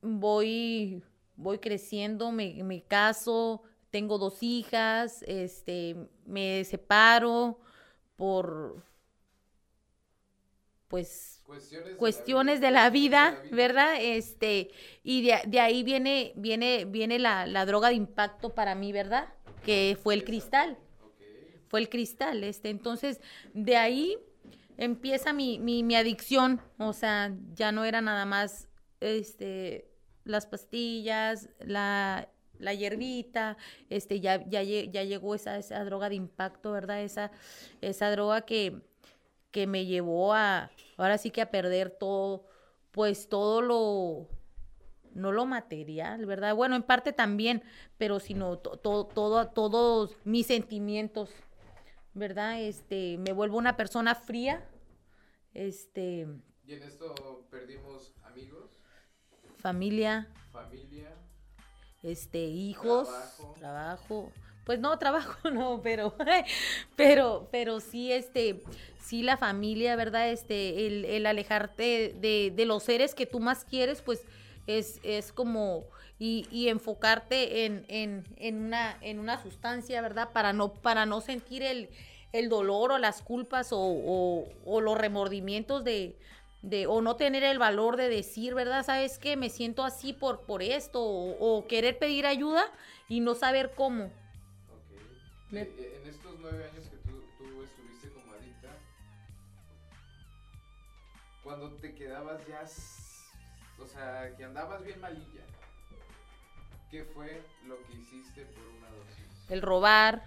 voy, 0.00 1.02
voy 1.36 1.58
creciendo, 1.58 2.32
me, 2.32 2.62
me 2.64 2.82
caso, 2.82 3.62
tengo 3.90 4.18
dos 4.18 4.42
hijas, 4.42 5.22
este, 5.26 6.08
me 6.26 6.64
separo 6.64 7.58
por 8.16 8.82
pues 10.88 11.33
cuestiones, 11.98 12.60
de, 12.60 12.70
la 12.70 12.90
vida, 12.90 13.38
¿verdad? 13.50 13.96
Este, 14.00 14.70
y 15.02 15.22
de, 15.22 15.60
ahí 15.60 15.82
viene, 15.82 16.32
viene, 16.36 16.84
viene 16.86 17.18
la, 17.18 17.46
la, 17.46 17.66
droga 17.66 17.88
de 17.88 17.94
impacto 17.94 18.54
para 18.54 18.74
mí, 18.74 18.92
¿verdad? 18.92 19.28
que 19.64 19.98
fue 20.00 20.14
el 20.14 20.24
cristal. 20.24 20.78
Fue 21.68 21.80
el 21.80 21.88
cristal, 21.88 22.44
este. 22.44 22.70
Entonces, 22.70 23.20
de 23.52 23.76
ahí 23.76 24.16
empieza 24.76 25.32
mi, 25.32 25.58
mi, 25.58 25.96
adicción. 25.96 26.60
O 26.78 26.92
sea, 26.92 27.34
ya 27.54 27.72
no 27.72 27.84
era 27.84 28.00
nada 28.00 28.26
más 28.26 28.68
este 29.00 29.90
las 30.24 30.46
pastillas, 30.46 31.50
la, 31.58 32.30
la 32.58 32.72
hierbita, 32.72 33.58
este, 33.90 34.20
ya, 34.20 34.42
ya, 34.48 34.62
ya 34.62 35.02
llegó 35.02 35.34
esa, 35.34 35.58
esa 35.58 35.84
droga 35.84 36.08
de 36.08 36.14
impacto, 36.14 36.72
¿verdad? 36.72 37.02
Esa, 37.02 37.30
esa 37.82 38.10
droga 38.10 38.40
que, 38.42 38.80
que 39.54 39.68
me 39.68 39.86
llevó 39.86 40.34
a, 40.34 40.72
ahora 40.96 41.16
sí 41.16 41.30
que 41.30 41.40
a 41.40 41.52
perder 41.52 41.88
todo, 41.88 42.44
pues 42.90 43.28
todo 43.28 43.62
lo, 43.62 44.28
no 45.12 45.30
lo 45.30 45.46
material, 45.46 46.26
¿verdad? 46.26 46.56
Bueno, 46.56 46.74
en 46.74 46.82
parte 46.82 47.12
también, 47.12 47.62
pero 47.96 48.18
sino 48.18 48.58
todo, 48.58 49.06
todo, 49.06 49.46
todos 49.46 50.16
mis 50.24 50.48
sentimientos, 50.48 51.30
¿verdad? 52.14 52.60
Este, 52.60 53.16
me 53.18 53.32
vuelvo 53.32 53.56
una 53.56 53.76
persona 53.76 54.16
fría, 54.16 54.68
este... 55.52 56.26
¿Y 56.66 56.72
en 56.72 56.82
esto 56.82 57.46
perdimos 57.48 58.12
amigos? 58.24 58.80
Familia, 59.58 60.26
Familia. 60.50 61.14
Este, 62.02 62.40
hijos, 62.40 63.06
Trabajo. 63.06 63.54
trabajo. 63.56 64.32
Pues 64.64 64.78
no, 64.80 64.98
trabajo 64.98 65.50
no, 65.50 65.80
pero, 65.82 66.14
pero, 66.96 67.48
pero 67.50 67.80
sí, 67.80 68.12
este, 68.12 68.62
sí 68.98 69.22
la 69.22 69.36
familia, 69.36 69.96
¿verdad? 69.96 70.30
Este, 70.30 70.86
el, 70.86 71.04
el 71.04 71.26
alejarte 71.26 72.14
de, 72.20 72.52
de 72.54 72.66
los 72.66 72.82
seres 72.82 73.14
que 73.14 73.26
tú 73.26 73.40
más 73.40 73.64
quieres, 73.64 74.00
pues 74.02 74.22
es, 74.66 75.00
es 75.02 75.32
como, 75.32 75.84
y, 76.18 76.46
y 76.50 76.68
enfocarte 76.68 77.66
en, 77.66 77.84
en, 77.88 78.24
en, 78.36 78.64
una, 78.64 78.96
en 79.02 79.18
una 79.18 79.42
sustancia, 79.42 80.00
¿verdad? 80.00 80.30
Para 80.32 80.52
no, 80.54 80.72
para 80.72 81.04
no 81.04 81.20
sentir 81.20 81.62
el, 81.62 81.90
el 82.32 82.48
dolor 82.48 82.92
o 82.92 82.98
las 82.98 83.20
culpas 83.20 83.70
o, 83.72 83.78
o- 84.64 84.80
los 84.80 84.96
remordimientos 84.96 85.84
de, 85.84 86.16
de, 86.62 86.86
o 86.86 87.02
no 87.02 87.16
tener 87.16 87.42
el 87.44 87.58
valor 87.58 87.96
de 87.96 88.08
decir, 88.08 88.54
¿verdad? 88.54 88.84
¿Sabes 88.84 89.18
qué? 89.18 89.36
Me 89.36 89.50
siento 89.50 89.84
así 89.84 90.14
por, 90.14 90.40
por 90.46 90.62
esto, 90.62 91.02
o 91.04 91.66
querer 91.68 91.98
pedir 91.98 92.24
ayuda 92.26 92.64
y 93.08 93.20
no 93.20 93.34
saber 93.34 93.72
cómo. 93.76 94.10
Eh, 95.56 95.72
eh, 95.78 96.00
en 96.02 96.08
estos 96.08 96.34
nueve 96.40 96.68
años 96.68 96.84
que 96.88 96.96
tú, 96.96 97.22
tú 97.38 97.62
estuviste 97.62 98.10
como 98.10 98.32
adicta, 98.32 98.70
cuando 101.44 101.70
te 101.76 101.94
quedabas 101.94 102.44
ya, 102.48 102.62
o 103.80 103.86
sea, 103.86 104.34
que 104.36 104.42
andabas 104.42 104.82
bien 104.82 105.00
malilla, 105.00 105.44
¿qué 106.90 107.04
fue 107.04 107.40
lo 107.68 107.76
que 107.86 107.92
hiciste 107.92 108.46
por 108.46 108.66
una 108.66 108.90
dosis? 108.90 109.48
El 109.48 109.62
robar, 109.62 110.24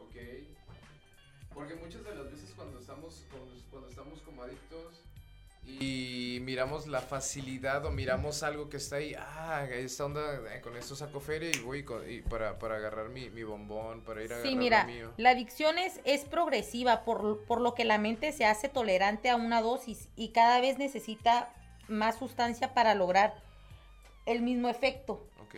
Ok. 0.00 0.16
Porque 1.54 1.76
muchas 1.76 2.02
de 2.02 2.16
las 2.16 2.32
veces 2.32 2.52
cuando 2.56 2.80
estamos, 2.80 3.22
cuando, 3.30 3.52
cuando 3.70 3.88
estamos 3.90 4.20
como 4.22 4.42
adictos 4.42 5.03
y 5.66 6.38
miramos 6.42 6.86
la 6.86 7.00
facilidad 7.00 7.84
o 7.86 7.90
miramos 7.90 8.42
algo 8.42 8.68
que 8.68 8.76
está 8.76 8.96
ahí, 8.96 9.14
ah, 9.18 9.66
esta 9.70 10.04
onda, 10.04 10.34
eh, 10.54 10.60
con 10.60 10.76
esto 10.76 10.94
saco 10.94 11.20
feria 11.20 11.50
y 11.50 11.58
voy 11.60 11.84
con- 11.84 12.08
y 12.10 12.20
para, 12.20 12.58
para 12.58 12.76
agarrar 12.76 13.08
mi, 13.08 13.30
mi 13.30 13.42
bombón, 13.44 14.02
para 14.02 14.22
ir 14.22 14.30
a 14.32 14.36
agarrar 14.36 14.48
Sí, 14.50 14.54
lo 14.54 14.60
mira, 14.60 14.84
mío. 14.84 15.12
la 15.16 15.30
adicción 15.30 15.78
es, 15.78 16.00
es 16.04 16.24
progresiva, 16.24 17.04
por, 17.04 17.44
por 17.46 17.60
lo 17.60 17.74
que 17.74 17.84
la 17.84 17.96
mente 17.98 18.32
se 18.32 18.44
hace 18.44 18.68
tolerante 18.68 19.30
a 19.30 19.36
una 19.36 19.62
dosis 19.62 20.08
y 20.16 20.28
cada 20.28 20.60
vez 20.60 20.76
necesita 20.78 21.50
más 21.88 22.18
sustancia 22.18 22.74
para 22.74 22.94
lograr 22.94 23.34
el 24.26 24.42
mismo 24.42 24.68
efecto. 24.68 25.26
Ok. 25.42 25.56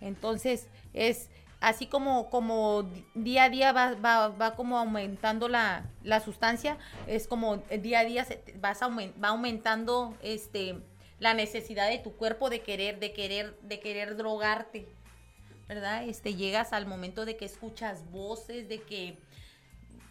Entonces, 0.00 0.66
es 0.94 1.28
así 1.60 1.86
como, 1.86 2.30
como 2.30 2.84
día 3.14 3.44
a 3.44 3.48
día 3.50 3.72
va, 3.72 3.94
va, 3.94 4.28
va 4.28 4.54
como 4.54 4.78
aumentando 4.78 5.48
la, 5.48 5.84
la 6.02 6.20
sustancia, 6.20 6.76
es 7.06 7.26
como 7.26 7.56
día 7.56 8.00
a 8.00 8.04
día 8.04 8.24
se 8.24 8.42
vas 8.60 8.80
aumen- 8.82 9.12
va 9.22 9.28
aumentando 9.28 10.16
este 10.22 10.76
la 11.18 11.34
necesidad 11.34 11.88
de 11.88 11.98
tu 11.98 12.16
cuerpo 12.16 12.48
de 12.48 12.60
querer, 12.60 13.00
de 13.00 13.12
querer, 13.12 13.58
de 13.62 13.80
querer 13.80 14.16
drogarte. 14.16 14.86
¿Verdad? 15.66 16.04
Este 16.04 16.34
llegas 16.34 16.72
al 16.72 16.86
momento 16.86 17.26
de 17.26 17.36
que 17.36 17.44
escuchas 17.44 18.10
voces, 18.10 18.70
de 18.70 18.80
que 18.80 19.18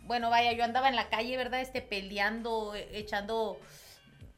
bueno, 0.04 0.30
vaya, 0.30 0.52
yo 0.54 0.64
andaba 0.64 0.88
en 0.88 0.96
la 0.96 1.10
calle, 1.10 1.36
¿verdad? 1.36 1.62
Este 1.62 1.82
peleando, 1.82 2.76
eh, 2.76 2.88
echando 2.94 3.58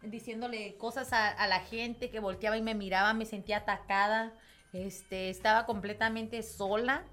diciéndole 0.01 0.75
cosas 0.77 1.11
a 1.11 1.45
la 1.47 1.59
gente 1.59 2.09
que 2.09 2.21
volteaba 2.21 2.55
y 2.55 2.61
me 2.61 2.73
miraba, 2.73 3.13
me 3.13 3.25
sentía 3.25 3.57
atacada, 3.57 4.31
este, 4.73 5.29
estaba 5.29 5.65
completamente 5.65 6.43
sola, 6.43 7.03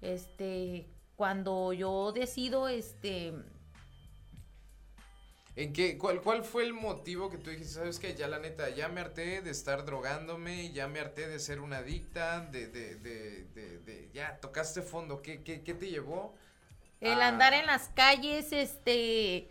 este, 0.00 0.88
cuando 1.16 1.72
yo 1.72 2.12
decido, 2.12 2.68
este, 2.68 3.34
¿En 5.56 5.72
qué, 5.72 5.96
cuál, 5.98 6.20
¿Cuál 6.20 6.42
fue 6.44 6.64
el 6.64 6.72
motivo 6.72 7.30
que 7.30 7.38
tú 7.38 7.50
dijiste, 7.50 7.74
sabes 7.74 8.00
que 8.00 8.14
ya 8.16 8.26
la 8.26 8.40
neta, 8.40 8.70
ya 8.70 8.88
me 8.88 9.00
harté 9.00 9.40
de 9.40 9.50
estar 9.50 9.84
drogándome, 9.84 10.72
ya 10.72 10.88
me 10.88 10.98
harté 10.98 11.28
de 11.28 11.38
ser 11.38 11.60
una 11.60 11.78
adicta, 11.78 12.40
de, 12.40 12.66
de, 12.66 12.96
de, 12.96 14.10
ya 14.12 14.40
tocaste 14.40 14.82
fondo, 14.82 15.22
¿qué, 15.22 15.42
qué, 15.44 15.62
qué 15.62 15.74
te 15.74 15.88
llevó? 15.90 16.34
el 17.00 17.20
a- 17.20 17.28
andar 17.28 17.52
en 17.54 17.66
las 17.66 17.88
calles, 17.90 18.52
este, 18.52 19.48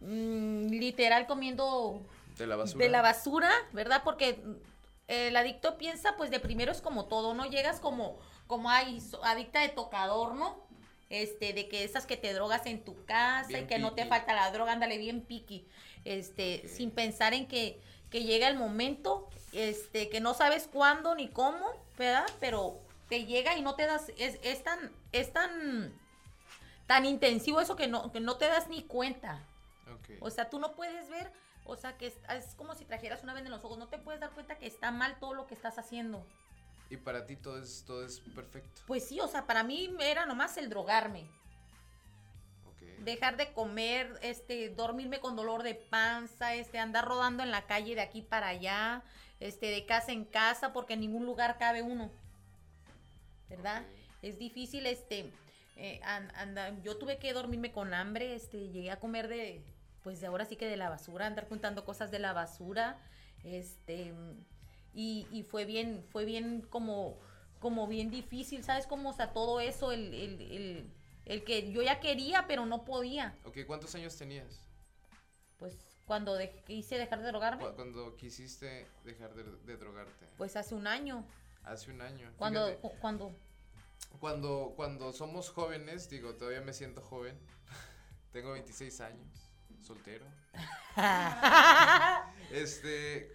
mm, 0.00 0.66
literal 0.68 1.26
comiendo 1.26 2.02
De 2.38 2.46
la 2.46 2.56
basura. 2.56 2.84
de 2.84 2.90
la 2.90 3.02
basura, 3.02 3.50
¿verdad? 3.72 4.02
Porque 4.04 4.42
el 5.12 5.36
adicto 5.36 5.78
piensa, 5.78 6.16
pues 6.16 6.30
de 6.30 6.40
primero 6.40 6.72
es 6.72 6.80
como 6.80 7.06
todo, 7.06 7.34
¿no? 7.34 7.46
Llegas 7.46 7.80
como, 7.80 8.18
como 8.46 8.70
ay, 8.70 9.02
adicta 9.24 9.60
de 9.60 9.68
tocador, 9.68 10.34
¿no? 10.34 10.60
Este, 11.10 11.52
de 11.52 11.68
que 11.68 11.84
esas 11.84 12.06
que 12.06 12.16
te 12.16 12.32
drogas 12.32 12.64
en 12.64 12.82
tu 12.84 13.04
casa 13.04 13.48
Bien 13.48 13.64
y 13.64 13.66
que 13.66 13.78
no 13.78 13.92
te 13.92 14.06
falta 14.06 14.34
la 14.34 14.50
droga, 14.50 14.72
ándale 14.72 14.96
bien 14.96 15.20
piqui. 15.20 15.66
Este, 16.04 16.66
sin 16.68 16.90
pensar 16.90 17.34
en 17.34 17.46
que, 17.46 17.80
que 18.10 18.24
llega 18.24 18.48
el 18.48 18.56
momento, 18.56 19.28
este, 19.52 20.08
que 20.08 20.20
no 20.20 20.32
sabes 20.32 20.68
cuándo 20.72 21.14
ni 21.14 21.28
cómo, 21.28 21.66
¿verdad? 21.98 22.24
Pero 22.40 22.80
te 23.08 23.26
llega 23.26 23.56
y 23.58 23.62
no 23.62 23.74
te 23.74 23.86
das, 23.86 24.10
es, 24.16 24.38
es 24.42 24.62
tan, 24.62 24.90
es 25.12 25.32
tan, 25.34 25.92
tan 26.86 27.04
intensivo 27.04 27.60
eso 27.60 27.76
que 27.76 27.88
no, 27.88 28.10
que 28.10 28.20
no 28.20 28.36
te 28.36 28.46
das 28.46 28.68
ni 28.68 28.82
cuenta. 28.82 29.46
O 30.20 30.30
sea, 30.30 30.48
tú 30.48 30.58
no 30.58 30.72
puedes 30.72 31.08
ver, 31.10 31.30
o 31.64 31.76
sea, 31.76 31.96
que 31.96 32.08
es, 32.08 32.14
es 32.36 32.54
como 32.54 32.74
si 32.74 32.84
trajeras 32.84 33.22
una 33.22 33.34
venda 33.34 33.48
en 33.48 33.52
los 33.52 33.64
ojos, 33.64 33.78
no 33.78 33.88
te 33.88 33.98
puedes 33.98 34.20
dar 34.20 34.30
cuenta 34.30 34.58
que 34.58 34.66
está 34.66 34.90
mal 34.90 35.18
todo 35.20 35.34
lo 35.34 35.46
que 35.46 35.54
estás 35.54 35.78
haciendo. 35.78 36.24
Y 36.90 36.98
para 36.98 37.24
ti 37.24 37.36
todo 37.36 37.58
es, 37.62 37.84
todo 37.86 38.04
es 38.04 38.20
perfecto. 38.20 38.82
Pues 38.86 39.08
sí, 39.08 39.18
o 39.20 39.28
sea, 39.28 39.46
para 39.46 39.62
mí 39.62 39.94
era 40.00 40.26
nomás 40.26 40.56
el 40.58 40.68
drogarme, 40.68 41.26
dejar 42.98 43.36
de 43.36 43.52
comer, 43.52 44.18
este, 44.22 44.68
dormirme 44.70 45.20
con 45.20 45.34
dolor 45.34 45.62
de 45.62 45.74
panza, 45.74 46.54
este, 46.54 46.78
andar 46.78 47.06
rodando 47.06 47.42
en 47.42 47.50
la 47.50 47.66
calle 47.66 47.94
de 47.94 48.02
aquí 48.02 48.22
para 48.22 48.48
allá, 48.48 49.02
este, 49.40 49.66
de 49.66 49.86
casa 49.86 50.12
en 50.12 50.24
casa, 50.24 50.72
porque 50.72 50.94
en 50.94 51.00
ningún 51.00 51.24
lugar 51.24 51.56
cabe 51.58 51.82
uno, 51.82 52.10
¿verdad? 53.48 53.84
Es 54.20 54.38
difícil, 54.38 54.86
este, 54.86 55.32
eh, 55.76 56.00
yo 56.82 56.98
tuve 56.98 57.18
que 57.18 57.32
dormirme 57.32 57.72
con 57.72 57.94
hambre, 57.94 58.34
este, 58.34 58.68
llegué 58.68 58.90
a 58.90 59.00
comer 59.00 59.28
de, 59.28 59.64
pues 60.02 60.20
de 60.20 60.26
ahora 60.26 60.44
sí 60.44 60.56
que 60.56 60.66
de 60.66 60.76
la 60.76 60.88
basura, 60.90 61.26
andar 61.26 61.48
juntando 61.48 61.84
cosas 61.84 62.10
de 62.10 62.18
la 62.18 62.32
basura, 62.32 62.98
este, 63.44 64.12
y, 64.94 65.26
y 65.32 65.42
fue 65.44 65.64
bien, 65.64 66.04
fue 66.10 66.24
bien 66.24 66.62
como, 66.70 67.18
como 67.60 67.86
bien 67.86 68.10
difícil, 68.10 68.64
¿sabes? 68.64 68.86
Como, 68.86 69.10
o 69.10 69.12
sea, 69.12 69.32
todo 69.32 69.60
eso, 69.60 69.92
el, 69.92 70.12
el, 70.14 70.40
el, 70.40 70.90
el 71.26 71.44
que 71.44 71.70
yo 71.72 71.82
ya 71.82 72.00
quería, 72.00 72.46
pero 72.46 72.66
no 72.66 72.84
podía, 72.84 73.34
Ok, 73.44 73.58
¿cuántos 73.66 73.94
años 73.94 74.16
tenías 74.16 74.60
pues 75.58 75.76
cuando 76.06 76.34
de- 76.34 76.50
quise 76.66 76.98
dejar 76.98 77.20
de 77.22 77.28
drogarme, 77.28 77.64
cu- 77.64 77.74
cuando 77.76 78.16
quisiste 78.16 78.86
dejar 79.04 79.34
de, 79.34 79.44
de 79.44 79.76
drogarte? 79.76 80.26
pues 80.36 80.56
hace 80.56 80.74
un 80.74 80.86
año, 80.86 81.24
Hace 81.64 81.92
un 81.92 82.00
año. 82.00 82.28
cuando, 82.36 82.76
cu- 82.80 82.92
cuando, 83.00 83.32
cuando, 84.20 84.72
cuando 84.76 85.12
somos 85.12 85.48
jóvenes, 85.50 86.10
digo, 86.10 86.34
todavía 86.34 86.60
me 86.60 86.72
siento 86.72 87.00
joven. 87.02 87.38
Tengo 88.32 88.52
26 88.52 89.00
años, 89.00 89.51
soltero. 89.82 90.24
Este, 92.50 93.30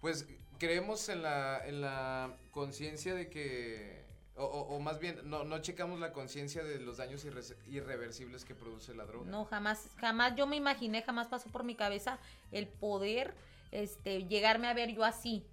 pues 0.00 0.26
creemos 0.58 1.08
en 1.08 1.22
la, 1.22 1.60
en 1.66 1.80
la 1.80 2.36
conciencia 2.52 3.14
de 3.14 3.28
que, 3.28 4.04
o, 4.36 4.44
o- 4.44 4.76
o 4.76 4.80
más 4.80 5.00
bien, 5.00 5.18
no, 5.28 5.42
no 5.44 5.60
checamos 5.60 5.98
la 5.98 6.12
conciencia 6.12 6.62
de 6.62 6.78
los 6.78 6.98
daños 6.98 7.24
irre- 7.24 7.56
irreversibles 7.68 8.44
que 8.44 8.54
produce 8.54 8.94
la 8.94 9.04
droga. 9.04 9.28
No, 9.28 9.44
jamás, 9.46 9.88
jamás 9.98 10.36
yo 10.36 10.46
me 10.46 10.54
imaginé, 10.56 11.02
jamás 11.02 11.26
pasó 11.26 11.50
por 11.50 11.64
mi 11.64 11.74
cabeza 11.74 12.18
el 12.52 12.68
poder 12.68 13.34
este, 13.72 14.26
llegarme 14.26 14.68
a 14.68 14.74
ver 14.74 14.94
yo 14.94 15.04
así. 15.04 15.44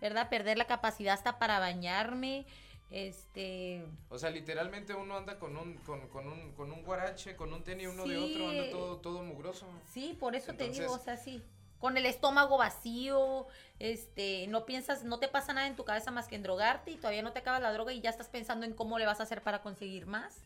¿verdad? 0.00 0.28
Perder 0.28 0.58
la 0.58 0.66
capacidad 0.66 1.14
hasta 1.14 1.38
para 1.38 1.60
bañarme, 1.60 2.44
este... 2.92 3.84
O 4.10 4.18
sea, 4.18 4.30
literalmente 4.30 4.94
uno 4.94 5.16
anda 5.16 5.38
con 5.38 5.56
un, 5.56 5.74
con, 5.78 6.08
con 6.08 6.28
un, 6.28 6.52
con 6.52 6.70
un 6.70 6.82
guarache, 6.82 7.34
con 7.34 7.52
un 7.52 7.64
tenis 7.64 7.88
uno 7.88 8.04
de 8.04 8.18
otro, 8.18 8.48
anda 8.48 8.70
todo, 8.70 8.98
todo 8.98 9.22
mugroso. 9.22 9.66
Sí, 9.92 10.16
por 10.20 10.36
eso 10.36 10.52
te 10.54 10.68
digo, 10.68 10.92
o 10.92 10.98
sea, 10.98 11.16
sí. 11.16 11.42
Con 11.78 11.96
el 11.96 12.06
estómago 12.06 12.58
vacío, 12.58 13.46
este, 13.80 14.46
no 14.48 14.66
piensas, 14.66 15.02
no 15.02 15.18
te 15.18 15.26
pasa 15.26 15.52
nada 15.52 15.66
en 15.66 15.74
tu 15.74 15.84
cabeza 15.84 16.12
más 16.12 16.28
que 16.28 16.36
en 16.36 16.42
drogarte 16.44 16.92
y 16.92 16.96
todavía 16.96 17.22
no 17.22 17.32
te 17.32 17.40
acabas 17.40 17.62
la 17.62 17.72
droga 17.72 17.92
y 17.92 18.00
ya 18.00 18.10
estás 18.10 18.28
pensando 18.28 18.66
en 18.66 18.74
cómo 18.74 18.98
le 18.98 19.06
vas 19.06 19.18
a 19.18 19.24
hacer 19.24 19.42
para 19.42 19.62
conseguir 19.62 20.06
más. 20.06 20.36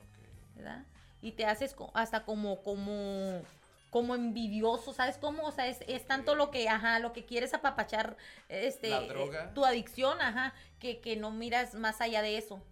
Ok. 0.00 0.54
¿verdad? 0.56 0.86
Y 1.20 1.32
te 1.32 1.44
haces 1.44 1.74
hasta 1.94 2.24
como, 2.24 2.62
como, 2.62 3.42
como 3.90 4.14
envidioso, 4.14 4.92
¿sabes 4.92 5.16
cómo? 5.18 5.46
O 5.46 5.52
sea, 5.52 5.66
es, 5.68 5.78
es 5.88 6.06
tanto 6.06 6.34
lo 6.34 6.50
que, 6.50 6.68
ajá, 6.68 6.98
lo 6.98 7.12
que 7.12 7.24
quieres 7.24 7.54
apapachar, 7.54 8.16
este, 8.48 8.90
La 8.90 9.00
droga. 9.02 9.44
eh, 9.44 9.50
tu 9.54 9.64
adicción, 9.64 10.20
ajá, 10.20 10.54
que, 10.78 11.00
que 11.00 11.16
no 11.16 11.30
miras 11.30 11.74
más 11.74 12.00
allá 12.00 12.20
de 12.22 12.36
eso. 12.38 12.62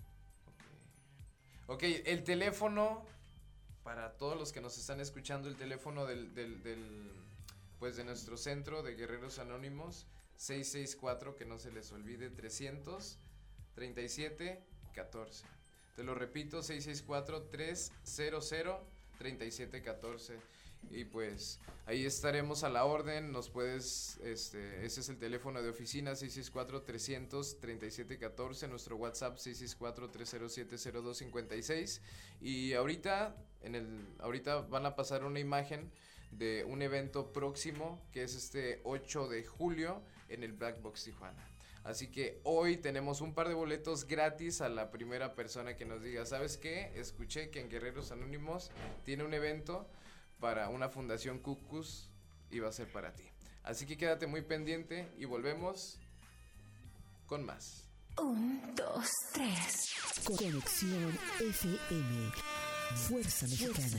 Ok, 1.68 1.82
el 1.82 2.22
teléfono, 2.22 3.02
para 3.82 4.12
todos 4.12 4.36
los 4.38 4.52
que 4.52 4.60
nos 4.60 4.78
están 4.78 5.00
escuchando, 5.00 5.48
el 5.48 5.56
teléfono 5.56 6.06
del, 6.06 6.34
del, 6.34 6.62
del, 6.62 7.10
pues 7.78 7.96
de 7.96 8.04
nuestro 8.04 8.36
centro 8.36 8.82
de 8.82 8.94
Guerreros 8.94 9.38
Anónimos, 9.38 10.06
664, 10.36 11.34
que 11.36 11.44
no 11.44 11.58
se 11.58 11.72
les 11.72 11.90
olvide, 11.92 12.30
300 12.30 13.18
37 13.74 14.62
14. 14.94 15.44
Te 15.96 16.04
lo 16.04 16.14
repito, 16.14 16.62
664 16.62 17.42
300 17.50 18.52
37 19.18 19.82
14. 19.82 20.38
Y 20.90 21.04
pues 21.04 21.60
ahí 21.86 22.04
estaremos 22.06 22.62
a 22.64 22.68
la 22.68 22.84
orden. 22.84 23.30
Nos 23.32 23.48
puedes, 23.50 24.18
este, 24.22 24.84
ese 24.84 25.00
es 25.00 25.08
el 25.08 25.18
teléfono 25.18 25.60
de 25.62 25.68
oficina 25.68 26.12
664-300-3714, 26.12 28.68
nuestro 28.68 28.96
WhatsApp 28.96 29.36
664-307-0256. 29.36 32.00
Y 32.40 32.74
ahorita, 32.74 33.36
en 33.62 33.74
el, 33.74 34.06
ahorita 34.18 34.60
van 34.62 34.86
a 34.86 34.96
pasar 34.96 35.24
una 35.24 35.40
imagen 35.40 35.90
de 36.30 36.64
un 36.64 36.80
evento 36.82 37.32
próximo 37.32 38.00
que 38.12 38.22
es 38.22 38.34
este 38.34 38.80
8 38.84 39.28
de 39.28 39.44
julio 39.44 40.02
en 40.28 40.42
el 40.42 40.52
Black 40.52 40.82
Box 40.82 41.04
Tijuana. 41.04 41.48
Así 41.84 42.08
que 42.08 42.40
hoy 42.42 42.78
tenemos 42.78 43.20
un 43.20 43.32
par 43.32 43.46
de 43.46 43.54
boletos 43.54 44.08
gratis 44.08 44.60
a 44.60 44.68
la 44.68 44.90
primera 44.90 45.36
persona 45.36 45.76
que 45.76 45.84
nos 45.84 46.02
diga, 46.02 46.26
¿sabes 46.26 46.56
qué? 46.56 46.90
Escuché 46.96 47.50
que 47.50 47.60
en 47.60 47.68
Guerreros 47.68 48.10
Anónimos 48.10 48.72
tiene 49.04 49.22
un 49.22 49.34
evento 49.34 49.88
para 50.40 50.68
una 50.68 50.88
fundación 50.88 51.38
Cucus 51.38 52.10
y 52.50 52.58
va 52.58 52.68
a 52.68 52.72
ser 52.72 52.90
para 52.90 53.14
ti. 53.14 53.24
Así 53.62 53.86
que 53.86 53.96
quédate 53.96 54.26
muy 54.26 54.42
pendiente 54.42 55.08
y 55.18 55.24
volvemos 55.24 55.98
con 57.26 57.44
más. 57.44 57.88
Un, 58.18 58.74
dos, 58.74 59.10
tres. 59.34 59.92
Conexión 60.24 61.18
FM. 61.40 62.32
Fuerza 63.08 63.46
Mexicana. 63.46 63.98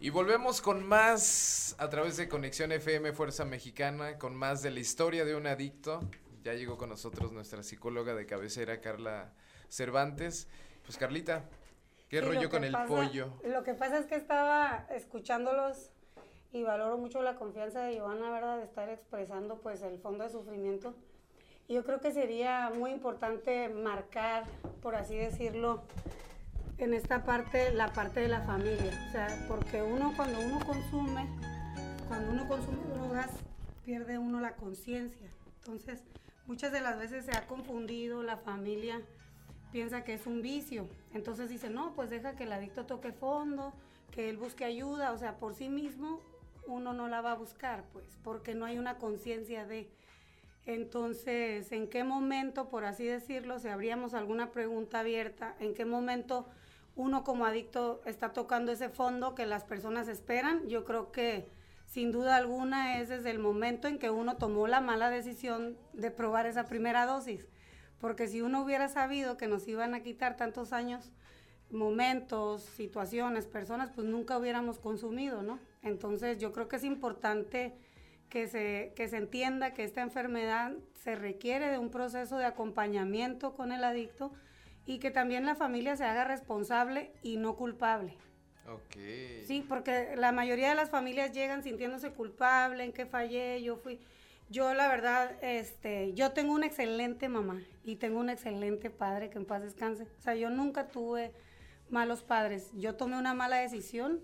Y 0.00 0.10
volvemos 0.10 0.60
con 0.60 0.86
más 0.86 1.74
a 1.78 1.88
través 1.88 2.16
de 2.16 2.28
Conexión 2.28 2.70
FM 2.70 3.12
Fuerza 3.12 3.44
Mexicana, 3.44 4.16
con 4.18 4.34
más 4.34 4.62
de 4.62 4.70
la 4.70 4.78
historia 4.80 5.24
de 5.24 5.34
un 5.34 5.46
adicto. 5.46 6.00
Ya 6.44 6.54
llegó 6.54 6.76
con 6.78 6.88
nosotros 6.88 7.32
nuestra 7.32 7.62
psicóloga 7.64 8.14
de 8.14 8.24
cabecera, 8.24 8.80
Carla 8.80 9.32
Cervantes. 9.68 10.46
Pues 10.84 10.96
Carlita, 10.98 11.44
¿qué 12.08 12.20
Sí, 12.20 12.24
rollo 12.24 12.42
lo 12.42 12.50
con 12.50 12.60
que 12.60 12.66
el 12.68 12.72
pasa- 12.72 12.86
pollo? 12.86 13.32
Lo 13.44 13.64
que 13.64 13.74
pasa 13.74 13.98
es 13.98 14.06
que 14.06 14.14
estaba 14.14 14.86
escuchándolos 14.90 15.90
y 16.52 16.62
valoro 16.62 16.96
mucho 16.96 17.20
la 17.22 17.34
confianza 17.34 17.82
de 17.82 17.94
Giovanna, 17.96 18.30
¿verdad? 18.30 18.58
De 18.58 18.64
estar 18.64 18.88
expresando 18.88 19.58
pues 19.60 19.82
el 19.82 19.98
fondo 19.98 20.22
de 20.24 20.30
sufrimiento. 20.30 20.94
Y 21.66 21.74
yo 21.74 21.84
creo 21.84 22.00
que 22.00 22.12
sería 22.12 22.70
muy 22.70 22.92
importante 22.92 23.68
marcar, 23.68 24.44
por 24.80 24.94
así 24.94 25.16
decirlo, 25.16 25.82
en 26.78 26.94
esta 26.94 27.24
parte, 27.24 27.72
la 27.72 27.92
parte 27.92 28.20
de 28.20 28.28
la 28.28 28.42
familia. 28.42 28.92
O 29.08 29.12
sea, 29.12 29.44
porque 29.48 29.82
uno 29.82 30.12
cuando 30.16 30.40
uno 30.40 30.60
consume, 30.64 31.28
cuando 32.08 32.32
uno 32.32 32.48
consume 32.48 32.84
drogas, 32.94 33.30
pierde 33.84 34.18
uno 34.18 34.40
la 34.40 34.54
conciencia. 34.54 35.28
Entonces, 35.58 36.02
muchas 36.46 36.72
de 36.72 36.80
las 36.80 36.98
veces 36.98 37.24
se 37.24 37.36
ha 37.36 37.46
confundido 37.46 38.22
la 38.22 38.36
familia 38.36 39.02
piensa 39.72 40.04
que 40.04 40.14
es 40.14 40.26
un 40.26 40.42
vicio. 40.42 40.88
Entonces 41.14 41.48
dice, 41.48 41.70
no, 41.70 41.94
pues 41.94 42.10
deja 42.10 42.36
que 42.36 42.44
el 42.44 42.52
adicto 42.52 42.86
toque 42.86 43.12
fondo, 43.12 43.72
que 44.10 44.28
él 44.28 44.36
busque 44.36 44.64
ayuda. 44.64 45.12
O 45.12 45.18
sea, 45.18 45.36
por 45.36 45.54
sí 45.54 45.68
mismo 45.68 46.20
uno 46.66 46.92
no 46.92 47.08
la 47.08 47.20
va 47.20 47.32
a 47.32 47.36
buscar, 47.36 47.84
pues, 47.92 48.04
porque 48.22 48.54
no 48.54 48.64
hay 48.64 48.78
una 48.78 48.98
conciencia 48.98 49.66
de... 49.66 49.90
Entonces, 50.66 51.72
¿en 51.72 51.88
qué 51.88 52.04
momento, 52.04 52.68
por 52.68 52.84
así 52.84 53.06
decirlo, 53.06 53.58
si 53.58 53.68
habríamos 53.68 54.12
alguna 54.12 54.50
pregunta 54.50 55.00
abierta, 55.00 55.56
en 55.60 55.72
qué 55.72 55.86
momento 55.86 56.46
uno 56.98 57.22
como 57.22 57.46
adicto 57.46 58.02
está 58.06 58.32
tocando 58.32 58.72
ese 58.72 58.88
fondo 58.88 59.36
que 59.36 59.46
las 59.46 59.64
personas 59.64 60.08
esperan? 60.08 60.66
Yo 60.68 60.84
creo 60.84 61.12
que 61.12 61.48
sin 61.86 62.10
duda 62.10 62.36
alguna 62.36 62.98
es 63.00 63.08
desde 63.08 63.30
el 63.30 63.38
momento 63.38 63.86
en 63.86 63.98
que 63.98 64.10
uno 64.10 64.36
tomó 64.36 64.66
la 64.66 64.80
mala 64.80 65.08
decisión 65.08 65.78
de 65.92 66.10
probar 66.10 66.46
esa 66.46 66.64
primera 66.64 67.06
dosis. 67.06 67.46
Porque 68.00 68.26
si 68.26 68.42
uno 68.42 68.62
hubiera 68.62 68.88
sabido 68.88 69.36
que 69.36 69.46
nos 69.46 69.66
iban 69.68 69.94
a 69.94 70.02
quitar 70.02 70.36
tantos 70.36 70.72
años, 70.72 71.12
momentos, 71.70 72.62
situaciones, 72.62 73.46
personas, 73.46 73.90
pues 73.94 74.06
nunca 74.06 74.36
hubiéramos 74.36 74.80
consumido, 74.80 75.42
¿no? 75.42 75.60
Entonces 75.82 76.38
yo 76.38 76.52
creo 76.52 76.66
que 76.66 76.76
es 76.76 76.84
importante 76.84 77.76
que 78.28 78.48
se, 78.48 78.92
que 78.96 79.08
se 79.08 79.18
entienda 79.18 79.72
que 79.72 79.84
esta 79.84 80.02
enfermedad 80.02 80.72
se 80.94 81.14
requiere 81.14 81.68
de 81.68 81.78
un 81.78 81.90
proceso 81.90 82.38
de 82.38 82.44
acompañamiento 82.44 83.54
con 83.54 83.70
el 83.70 83.84
adicto 83.84 84.32
y 84.88 85.00
que 85.00 85.10
también 85.10 85.44
la 85.44 85.54
familia 85.54 85.96
se 85.96 86.04
haga 86.04 86.24
responsable 86.24 87.12
y 87.22 87.36
no 87.36 87.56
culpable. 87.56 88.16
Ok. 88.72 88.96
Sí, 89.44 89.62
porque 89.68 90.16
la 90.16 90.32
mayoría 90.32 90.70
de 90.70 90.74
las 90.74 90.88
familias 90.88 91.32
llegan 91.32 91.62
sintiéndose 91.62 92.10
culpable, 92.12 92.84
en 92.84 92.94
que 92.94 93.04
fallé, 93.04 93.62
yo 93.62 93.76
fui. 93.76 94.00
Yo 94.48 94.72
la 94.72 94.88
verdad, 94.88 95.32
este, 95.44 96.14
yo 96.14 96.32
tengo 96.32 96.54
una 96.54 96.64
excelente 96.64 97.28
mamá 97.28 97.60
y 97.84 97.96
tengo 97.96 98.18
un 98.18 98.30
excelente 98.30 98.88
padre 98.88 99.28
que 99.28 99.36
en 99.36 99.44
paz 99.44 99.62
descanse. 99.62 100.04
O 100.04 100.22
sea, 100.22 100.34
yo 100.34 100.48
nunca 100.48 100.88
tuve 100.88 101.32
malos 101.90 102.22
padres. 102.22 102.70
Yo 102.72 102.94
tomé 102.94 103.18
una 103.18 103.34
mala 103.34 103.58
decisión 103.58 104.20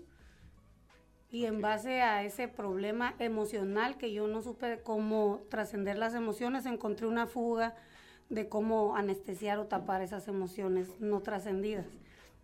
y 1.29 1.45
en 1.45 1.61
base 1.61 2.01
a 2.01 2.23
ese 2.23 2.47
problema 2.47 3.13
emocional 3.19 3.97
que 3.97 4.11
yo 4.13 4.27
no 4.27 4.41
supe 4.41 4.81
cómo 4.81 5.43
trascender 5.47 5.99
las 5.99 6.15
emociones, 6.15 6.65
encontré 6.65 7.05
una 7.05 7.27
fuga 7.27 7.75
de 8.29 8.49
cómo 8.49 8.95
anestesiar 8.95 9.59
o 9.59 9.65
tapar 9.65 10.01
esas 10.01 10.27
emociones 10.27 10.99
no 10.99 11.21
trascendidas. 11.21 11.85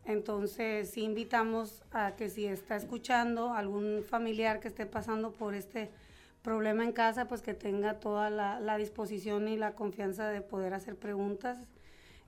Entonces, 0.06 0.89
sí 0.89 1.04
invitamos 1.04 1.84
a 1.91 2.15
que 2.15 2.30
si 2.30 2.46
está 2.46 2.76
escuchando 2.76 3.54
algún 3.54 4.04
familiar 4.04 4.60
que 4.60 4.67
esté 4.67 4.86
pasando 4.86 5.32
por 5.32 5.54
este 5.54 5.91
problema 6.41 6.84
en 6.84 6.91
casa, 6.91 7.28
pues 7.28 7.41
que 7.41 7.54
tenga 7.54 8.00
toda 8.00 8.30
la, 8.30 8.78
disposición 8.78 9.48
y 9.48 9.58
la 9.58 9.74
confianza 9.74 10.30
de 10.30 10.41
poder 10.41 10.74
hacer 10.74 10.96
preguntas 10.96 11.60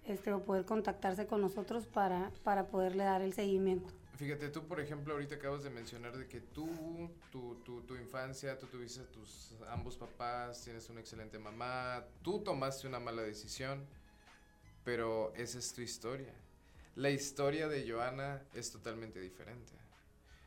este, 0.06 0.32
o 0.34 0.44
poder 0.44 0.66
contactarse 0.66 1.26
con 1.26 1.42
nosotros 1.42 1.88
para, 1.88 2.32
para 2.44 2.68
poderle 2.68 3.04
dar 3.06 3.22
el 3.22 3.34
seguimiento. 3.34 3.92
Fíjate, 4.16 4.50
tú 4.50 4.68
por 4.68 4.80
ejemplo 4.80 5.14
ahorita 5.14 5.36
acabas 5.36 5.64
de 5.64 5.72
mencionar 5.72 6.16
de 6.16 6.28
que 6.28 6.40
tú, 6.40 7.10
tu, 7.32 7.56
tu, 7.64 7.82
tu 7.82 7.96
infancia, 7.96 8.60
tú 8.60 8.68
tuviste 8.68 9.02
a 9.02 9.08
tus 9.08 9.56
ambos 9.70 9.98
papás, 9.98 10.64
tienes 10.64 10.88
una 10.90 11.00
excelente 11.00 11.40
mamá, 11.40 12.06
tú 12.22 12.44
tomaste 12.44 12.88
una 12.88 13.00
mala 13.00 13.24
decisión, 13.24 13.84
pero 14.84 15.34
esa 15.36 15.58
es 15.58 15.74
tu 15.74 15.82
historia. 15.82 16.34
La 16.96 17.10
historia 17.10 17.68
de 17.68 17.90
Joana 17.90 18.44
es 18.54 18.72
totalmente 18.72 19.20
diferente. 19.20 19.74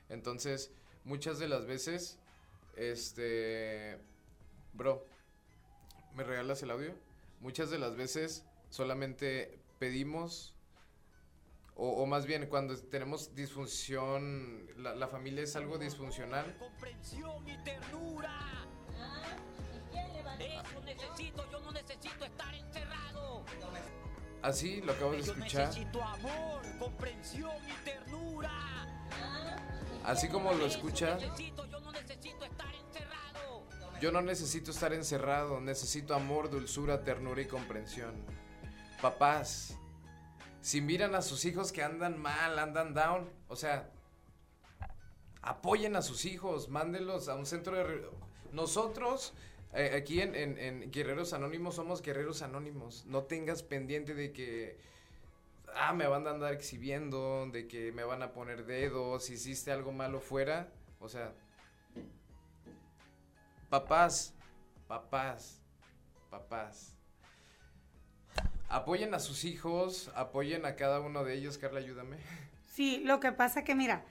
Entonces, 0.08 0.70
muchas 1.04 1.40
de 1.40 1.48
las 1.48 1.66
veces, 1.66 2.20
este, 2.76 3.98
bro, 4.74 5.04
¿me 6.14 6.22
regalas 6.22 6.62
el 6.62 6.70
audio? 6.70 6.94
Muchas 7.40 7.70
de 7.70 7.78
las 7.78 7.96
veces 7.96 8.44
solamente 8.70 9.58
pedimos 9.80 10.55
o, 11.76 12.02
o 12.02 12.06
más 12.06 12.26
bien 12.26 12.46
cuando 12.46 12.76
tenemos 12.76 13.34
disfunción, 13.34 14.66
la, 14.76 14.94
la 14.94 15.08
familia 15.08 15.42
es 15.44 15.54
algo 15.56 15.78
disfuncional. 15.78 16.56
comprensión 16.58 17.46
y 17.48 17.56
ternura. 17.58 18.66
Eso 20.38 20.80
necesito, 20.84 21.50
yo 21.50 21.60
no 21.60 21.70
necesito 21.72 22.24
estar 22.24 22.54
encerrado. 22.54 23.44
Así 24.42 24.80
lo 24.82 24.92
acabo 24.92 25.12
de 25.12 25.22
Yo 25.22 25.32
escuchar. 25.32 25.68
necesito 25.68 26.02
amor, 26.02 26.62
comprensión 26.78 27.50
y 27.66 27.84
ternura. 27.84 28.86
Así 30.04 30.28
como 30.28 30.52
lo 30.52 30.66
escucha, 30.66 31.14
necesito, 31.16 31.64
yo 31.66 31.80
no 31.80 31.90
necesito 31.90 32.44
estar 32.44 32.74
encerrado. 32.74 33.66
yo 34.00 34.12
no 34.12 34.20
necesito 34.22 34.70
estar 34.70 34.92
encerrado, 34.92 35.60
necesito 35.60 36.14
amor, 36.14 36.50
dulzura, 36.50 37.02
ternura 37.02 37.40
y 37.42 37.46
comprensión. 37.46 38.14
Papás, 39.00 39.76
si 40.66 40.80
miran 40.80 41.14
a 41.14 41.22
sus 41.22 41.44
hijos 41.44 41.70
que 41.70 41.84
andan 41.84 42.18
mal, 42.18 42.58
andan 42.58 42.92
down, 42.92 43.30
o 43.46 43.54
sea, 43.54 43.88
apoyen 45.40 45.94
a 45.94 46.02
sus 46.02 46.24
hijos, 46.24 46.68
mándenlos 46.68 47.28
a 47.28 47.36
un 47.36 47.46
centro 47.46 47.76
de... 47.76 48.04
Nosotros, 48.50 49.32
eh, 49.74 49.92
aquí 49.94 50.20
en, 50.20 50.34
en- 50.34 50.58
en 50.58 50.90
Guerreros 50.90 51.32
Anónimos, 51.32 51.76
somos 51.76 52.02
Guerreros 52.02 52.42
Anónimos. 52.42 53.04
No 53.06 53.22
tengas 53.22 53.62
pendiente 53.62 54.12
de 54.14 54.32
que, 54.32 54.76
ah, 55.76 55.92
me 55.92 56.08
van 56.08 56.26
a 56.26 56.30
andar 56.30 56.52
exhibiendo, 56.52 57.46
de 57.52 57.68
que 57.68 57.92
me 57.92 58.02
van 58.02 58.24
a 58.24 58.32
poner 58.32 58.66
dedos, 58.66 59.24
si 59.26 59.34
hiciste 59.34 59.70
algo 59.70 59.92
malo 59.92 60.20
fuera. 60.20 60.68
O 60.98 61.08
sea, 61.08 61.32
papás, 63.70 64.34
papás, 64.88 65.60
papás. 66.28 66.95
Apoyen 68.68 69.14
a 69.14 69.20
sus 69.20 69.44
hijos, 69.44 70.10
apoyen 70.14 70.66
a 70.66 70.76
cada 70.76 71.00
uno 71.00 71.24
de 71.24 71.34
ellos. 71.34 71.58
Carla, 71.58 71.80
ayúdame. 71.80 72.16
Sí, 72.72 73.02
lo 73.04 73.20
que 73.20 73.32
pasa 73.32 73.64
que 73.64 73.74
mira, 73.74 74.04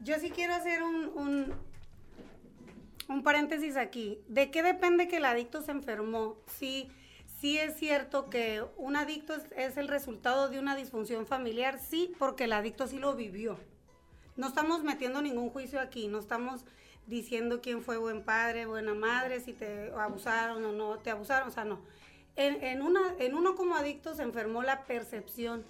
yo 0.00 0.18
sí 0.18 0.30
quiero 0.30 0.54
hacer 0.54 0.82
un, 0.82 1.54
un, 3.08 3.22
paréntesis 3.22 3.76
aquí. 3.76 4.20
¿De 4.28 4.50
qué 4.50 4.62
depende 4.62 5.08
que 5.08 5.16
el 5.18 5.24
adicto 5.24 5.62
se 5.62 5.70
enfermó? 5.70 6.36
Sí, 6.58 6.90
sí 7.40 7.58
es 7.58 7.76
cierto 7.76 8.28
que 8.30 8.64
un 8.76 8.96
adicto 8.96 9.34
es, 9.34 9.44
es 9.56 9.76
el 9.76 9.88
resultado 9.88 10.48
de 10.48 10.58
una 10.58 10.76
disfunción 10.76 11.26
familiar, 11.26 11.78
sí, 11.78 12.12
porque 12.18 12.44
el 12.44 12.52
adicto 12.52 12.86
sí 12.86 12.98
lo 12.98 13.14
vivió. 13.14 13.58
No 14.36 14.48
estamos 14.48 14.84
metiendo 14.84 15.22
ningún 15.22 15.50
juicio 15.50 15.80
aquí, 15.80 16.08
no 16.08 16.18
estamos 16.18 16.64
diciendo 17.08 17.60
quién 17.62 17.82
fue 17.82 17.96
buen 17.96 18.22
padre, 18.22 18.66
buena 18.66 18.94
madre, 18.94 19.40
si 19.40 19.52
te 19.52 19.90
abusaron 19.96 20.64
o 20.64 20.72
no 20.72 20.98
te 20.98 21.10
abusaron, 21.10 21.48
o 21.48 21.50
sea, 21.50 21.64
no. 21.64 21.80
En, 22.40 23.34
uno 23.34 23.56
como 23.56 23.74
adicto 23.74 24.14
se 24.14 24.22
enfermó 24.22 24.62
la 24.62 24.84
percepción. 24.84 25.64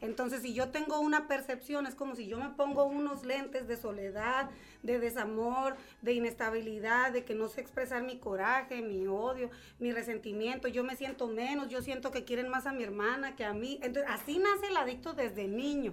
Entonces, 0.00 0.42
si 0.42 0.54
yo 0.54 0.68
tengo 0.68 1.00
una 1.00 1.26
percepción, 1.26 1.84
es 1.86 1.96
como 1.96 2.14
si 2.14 2.28
yo 2.28 2.38
me 2.38 2.50
pongo 2.50 2.84
unos 2.84 3.24
lentes 3.24 3.66
de 3.66 3.76
soledad, 3.76 4.48
de 4.84 5.00
desamor, 5.00 5.76
de 6.00 6.12
inestabilidad, 6.12 7.12
de 7.12 7.24
que 7.24 7.34
no 7.34 7.48
sé 7.48 7.60
expresar 7.60 8.04
mi 8.04 8.18
coraje, 8.18 8.82
mi 8.82 9.06
odio, 9.08 9.50
mi 9.80 9.92
resentimiento, 9.92 10.68
yo 10.68 10.84
me 10.84 10.94
siento 10.94 11.26
menos, 11.26 11.68
yo 11.68 11.82
siento 11.82 12.12
que 12.12 12.24
quieren 12.24 12.48
más 12.48 12.66
a 12.66 12.72
mi 12.72 12.84
hermana 12.84 13.34
que 13.34 13.44
a 13.44 13.52
mí. 13.52 13.80
Entonces, 13.82 14.08
así 14.08 14.38
nace 14.38 14.68
el 14.68 14.76
adicto 14.76 15.14
desde 15.14 15.48
niño. 15.48 15.92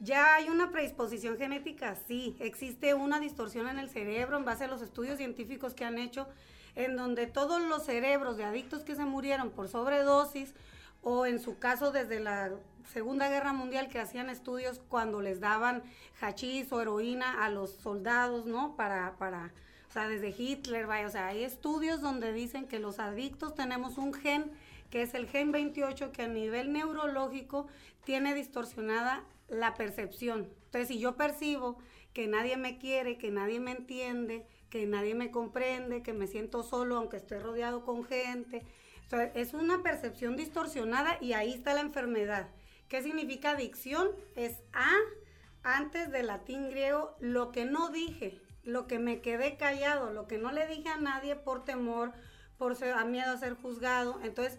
Ya 0.00 0.34
hay 0.34 0.50
una 0.50 0.70
predisposición 0.70 1.38
genética, 1.38 1.94
sí. 1.94 2.36
Existe 2.38 2.92
una 2.92 3.18
distorsión 3.18 3.66
en 3.68 3.78
el 3.78 3.88
cerebro 3.88 4.36
en 4.36 4.44
base 4.44 4.64
a 4.64 4.68
los 4.68 4.82
estudios 4.82 5.16
científicos 5.16 5.72
que 5.72 5.86
han 5.86 5.96
hecho, 5.96 6.26
en 6.74 6.96
donde 6.96 7.26
todos 7.26 7.62
los 7.62 7.84
cerebros 7.84 8.36
de 8.36 8.44
adictos 8.44 8.82
que 8.82 8.94
se 8.94 9.04
murieron 9.04 9.50
por 9.50 9.68
sobredosis, 9.68 10.54
o 11.02 11.26
en 11.26 11.40
su 11.40 11.58
caso 11.58 11.90
desde 11.90 12.20
la 12.20 12.52
Segunda 12.92 13.28
Guerra 13.28 13.52
Mundial 13.52 13.88
que 13.88 13.98
hacían 13.98 14.30
estudios 14.30 14.80
cuando 14.88 15.20
les 15.20 15.40
daban 15.40 15.82
hachís 16.20 16.72
o 16.72 16.80
heroína 16.80 17.44
a 17.44 17.50
los 17.50 17.70
soldados, 17.70 18.46
¿no? 18.46 18.76
Para, 18.76 19.16
para, 19.18 19.52
o 19.88 19.92
sea, 19.92 20.08
desde 20.08 20.30
Hitler, 20.30 20.86
vaya, 20.86 21.06
o 21.06 21.10
sea, 21.10 21.28
hay 21.28 21.42
estudios 21.42 22.00
donde 22.00 22.32
dicen 22.32 22.66
que 22.66 22.78
los 22.78 22.98
adictos 22.98 23.54
tenemos 23.54 23.98
un 23.98 24.14
gen 24.14 24.52
que 24.90 25.02
es 25.02 25.14
el 25.14 25.26
gen 25.26 25.52
28 25.52 26.12
que 26.12 26.22
a 26.22 26.28
nivel 26.28 26.72
neurológico 26.72 27.66
tiene 28.04 28.34
distorsionada 28.34 29.24
la 29.48 29.74
percepción. 29.74 30.50
Entonces, 30.66 30.88
si 30.88 30.98
yo 30.98 31.16
percibo 31.16 31.78
que 32.12 32.26
nadie 32.26 32.58
me 32.58 32.78
quiere, 32.78 33.16
que 33.16 33.30
nadie 33.30 33.58
me 33.58 33.72
entiende, 33.72 34.46
que 34.72 34.86
nadie 34.86 35.14
me 35.14 35.30
comprende, 35.30 36.02
que 36.02 36.14
me 36.14 36.26
siento 36.26 36.62
solo 36.62 36.96
aunque 36.96 37.18
esté 37.18 37.38
rodeado 37.38 37.84
con 37.84 38.04
gente, 38.04 38.62
es 39.34 39.52
una 39.52 39.82
percepción 39.82 40.34
distorsionada 40.34 41.18
y 41.20 41.34
ahí 41.34 41.52
está 41.52 41.74
la 41.74 41.82
enfermedad. 41.82 42.48
¿Qué 42.88 43.02
significa 43.02 43.50
adicción? 43.50 44.08
Es 44.34 44.62
A, 44.72 44.88
antes 45.62 46.10
del 46.10 46.28
latín 46.28 46.70
griego, 46.70 47.14
lo 47.20 47.52
que 47.52 47.66
no 47.66 47.90
dije, 47.90 48.40
lo 48.64 48.86
que 48.86 48.98
me 48.98 49.20
quedé 49.20 49.58
callado, 49.58 50.10
lo 50.10 50.26
que 50.26 50.38
no 50.38 50.52
le 50.52 50.66
dije 50.66 50.88
a 50.88 50.96
nadie 50.96 51.36
por 51.36 51.66
temor, 51.66 52.14
por 52.56 52.74
ser, 52.74 52.94
a 52.94 53.04
miedo 53.04 53.30
a 53.30 53.36
ser 53.36 53.52
juzgado. 53.52 54.20
Entonces, 54.22 54.58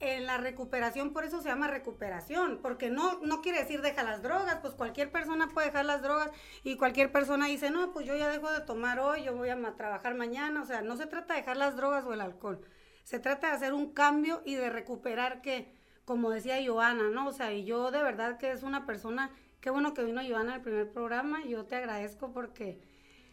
en 0.00 0.26
la 0.26 0.38
recuperación, 0.38 1.12
por 1.12 1.24
eso 1.24 1.40
se 1.42 1.48
llama 1.48 1.66
recuperación, 1.66 2.60
porque 2.62 2.88
no, 2.88 3.18
no 3.20 3.40
quiere 3.40 3.58
decir 3.58 3.82
deja 3.82 4.04
las 4.04 4.22
drogas, 4.22 4.58
pues 4.62 4.74
cualquier 4.74 5.10
persona 5.10 5.48
puede 5.48 5.68
dejar 5.68 5.86
las 5.86 6.02
drogas 6.02 6.30
y 6.62 6.76
cualquier 6.76 7.10
persona 7.10 7.46
dice, 7.46 7.70
no, 7.70 7.92
pues 7.92 8.06
yo 8.06 8.16
ya 8.16 8.28
dejo 8.28 8.50
de 8.50 8.60
tomar 8.60 9.00
hoy, 9.00 9.24
yo 9.24 9.34
voy 9.34 9.48
a 9.48 9.58
trabajar 9.76 10.14
mañana, 10.14 10.62
o 10.62 10.66
sea, 10.66 10.82
no 10.82 10.96
se 10.96 11.06
trata 11.06 11.34
de 11.34 11.40
dejar 11.40 11.56
las 11.56 11.74
drogas 11.76 12.04
o 12.04 12.12
el 12.12 12.20
alcohol, 12.20 12.60
se 13.02 13.18
trata 13.18 13.48
de 13.48 13.54
hacer 13.54 13.72
un 13.72 13.92
cambio 13.92 14.40
y 14.44 14.54
de 14.54 14.70
recuperar 14.70 15.42
que, 15.42 15.74
como 16.04 16.30
decía 16.30 16.58
Joana, 16.64 17.10
¿no? 17.10 17.26
O 17.26 17.32
sea, 17.32 17.52
y 17.52 17.64
yo 17.64 17.90
de 17.90 18.02
verdad 18.02 18.38
que 18.38 18.52
es 18.52 18.62
una 18.62 18.86
persona, 18.86 19.30
qué 19.60 19.70
bueno 19.70 19.94
que 19.94 20.04
vino 20.04 20.22
Joana 20.26 20.54
al 20.54 20.62
primer 20.62 20.92
programa, 20.92 21.44
yo 21.44 21.64
te 21.64 21.74
agradezco 21.74 22.32
porque 22.32 22.78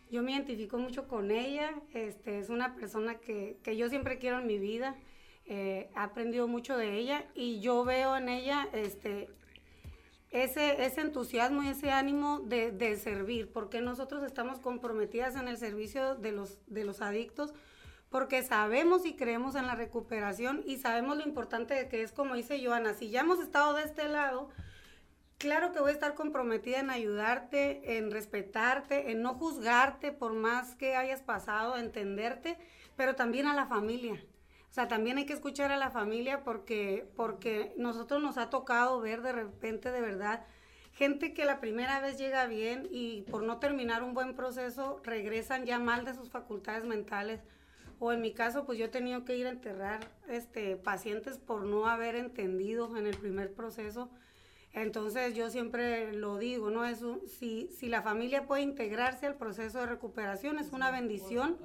yo 0.10 0.24
me 0.24 0.32
identifico 0.32 0.80
mucho 0.80 1.08
con 1.08 1.30
ella, 1.30 1.76
este, 1.94 2.40
es 2.40 2.50
una 2.50 2.76
persona 2.76 3.16
que, 3.16 3.60
que 3.64 3.78
yo 3.78 3.88
siempre 3.88 4.18
quiero 4.18 4.40
en 4.40 4.48
mi 4.48 4.58
vida, 4.58 4.96
eh, 5.48 5.90
he 5.96 6.00
aprendido 6.00 6.48
mucho 6.48 6.78
de 6.78 6.98
ella 6.98 7.26
y 7.36 7.60
yo 7.60 7.84
veo 7.84 8.18
en 8.18 8.30
ella 8.30 8.68
este, 8.74 9.30
ese, 10.32 10.84
ese 10.84 11.02
entusiasmo 11.02 11.64
y 11.64 11.70
ese 11.70 11.92
ánimo 11.92 12.40
de, 12.40 12.72
de 12.72 12.98
servir, 12.98 13.52
porque 13.52 13.80
nosotros 13.80 14.24
estamos 14.24 14.60
comprometidas 14.60 15.36
en 15.36 15.48
el 15.48 15.58
servicio 15.58 16.16
de 16.16 16.32
los, 16.32 16.58
de 16.68 16.84
los 16.84 17.02
adictos, 17.02 17.54
porque 18.10 18.44
sabemos 18.44 19.06
y 19.06 19.16
creemos 19.16 19.56
en 19.56 19.68
la 19.68 19.76
recuperación 19.76 20.64
y 20.66 20.78
sabemos 20.78 21.18
lo 21.18 21.24
importante 21.24 21.88
que 21.90 22.02
es 22.02 22.12
como 22.12 22.36
dice 22.36 22.64
Joana, 22.64 22.94
si 22.94 23.10
ya 23.10 23.22
hemos 23.22 23.40
estado 23.40 23.74
de 23.76 23.84
este 23.84 24.08
lado, 24.08 24.50
claro 25.38 25.72
que 25.72 25.80
voy 25.80 25.92
a 25.92 25.94
estar 25.94 26.16
comprometida 26.16 26.80
en 26.80 26.90
ayudarte, 26.90 27.98
en 27.98 28.10
respetarte, 28.10 29.12
en 29.12 29.22
no 29.22 29.36
juzgarte 29.36 30.12
por 30.12 30.34
más 30.34 30.76
que 30.76 30.96
hayas 30.96 31.22
pasado, 31.22 31.78
entenderte, 31.78 32.58
pero 32.96 33.16
también 33.16 33.48
a 33.48 33.56
la 33.56 33.68
familia. 33.68 34.24
O 34.76 34.78
sea, 34.78 34.90
también 34.90 35.18
hay 35.18 35.26
que 35.26 35.32
escuchar 35.32 35.72
a 35.72 35.78
la 35.78 35.90
familia 35.90 36.44
porque, 36.44 37.10
porque 37.16 37.74
nosotros 37.78 38.22
nos 38.22 38.38
ha 38.38 38.50
tocado 38.50 39.00
ver 39.00 39.22
de 39.22 39.32
repente 39.32 39.90
de 39.90 40.02
verdad 40.02 40.46
gente 40.92 41.34
que 41.34 41.46
la 41.46 41.62
primera 41.62 42.02
vez 42.02 42.18
llega 42.18 42.46
bien 42.46 42.86
y 42.92 43.22
por 43.22 43.44
no 43.44 43.58
terminar 43.60 44.04
un 44.04 44.14
buen 44.14 44.36
proceso 44.36 45.00
regresan 45.06 45.66
ya 45.66 45.80
mal 45.80 46.04
de 46.04 46.14
sus 46.14 46.30
facultades 46.30 46.84
mentales. 46.84 47.40
O 48.00 48.12
en 48.12 48.20
mi 48.20 48.34
caso, 48.34 48.66
pues 48.66 48.78
yo 48.78 48.84
he 48.88 48.90
tenido 48.90 49.24
que 49.24 49.38
ir 49.38 49.48
a 49.48 49.52
enterrar 49.52 50.02
este, 50.28 50.76
pacientes 50.76 51.38
por 51.38 51.62
no 51.64 51.88
haber 51.88 52.16
entendido 52.18 52.98
en 52.98 53.08
el 53.08 53.16
primer 53.16 53.54
proceso. 53.54 54.10
Entonces 54.74 55.36
yo 55.36 55.50
siempre 55.50 56.12
lo 56.12 56.38
digo, 56.38 56.70
¿no? 56.70 56.84
Es 56.86 57.02
un- 57.02 57.26
si, 57.30 57.70
si 57.70 57.88
la 57.88 58.02
familia 58.02 58.46
puede 58.46 58.64
integrarse 58.64 59.26
al 59.26 59.36
proceso 59.36 59.80
de 59.80 59.86
recuperación 59.86 60.60
es 60.60 60.74
una 60.74 60.92
bendición 60.92 61.58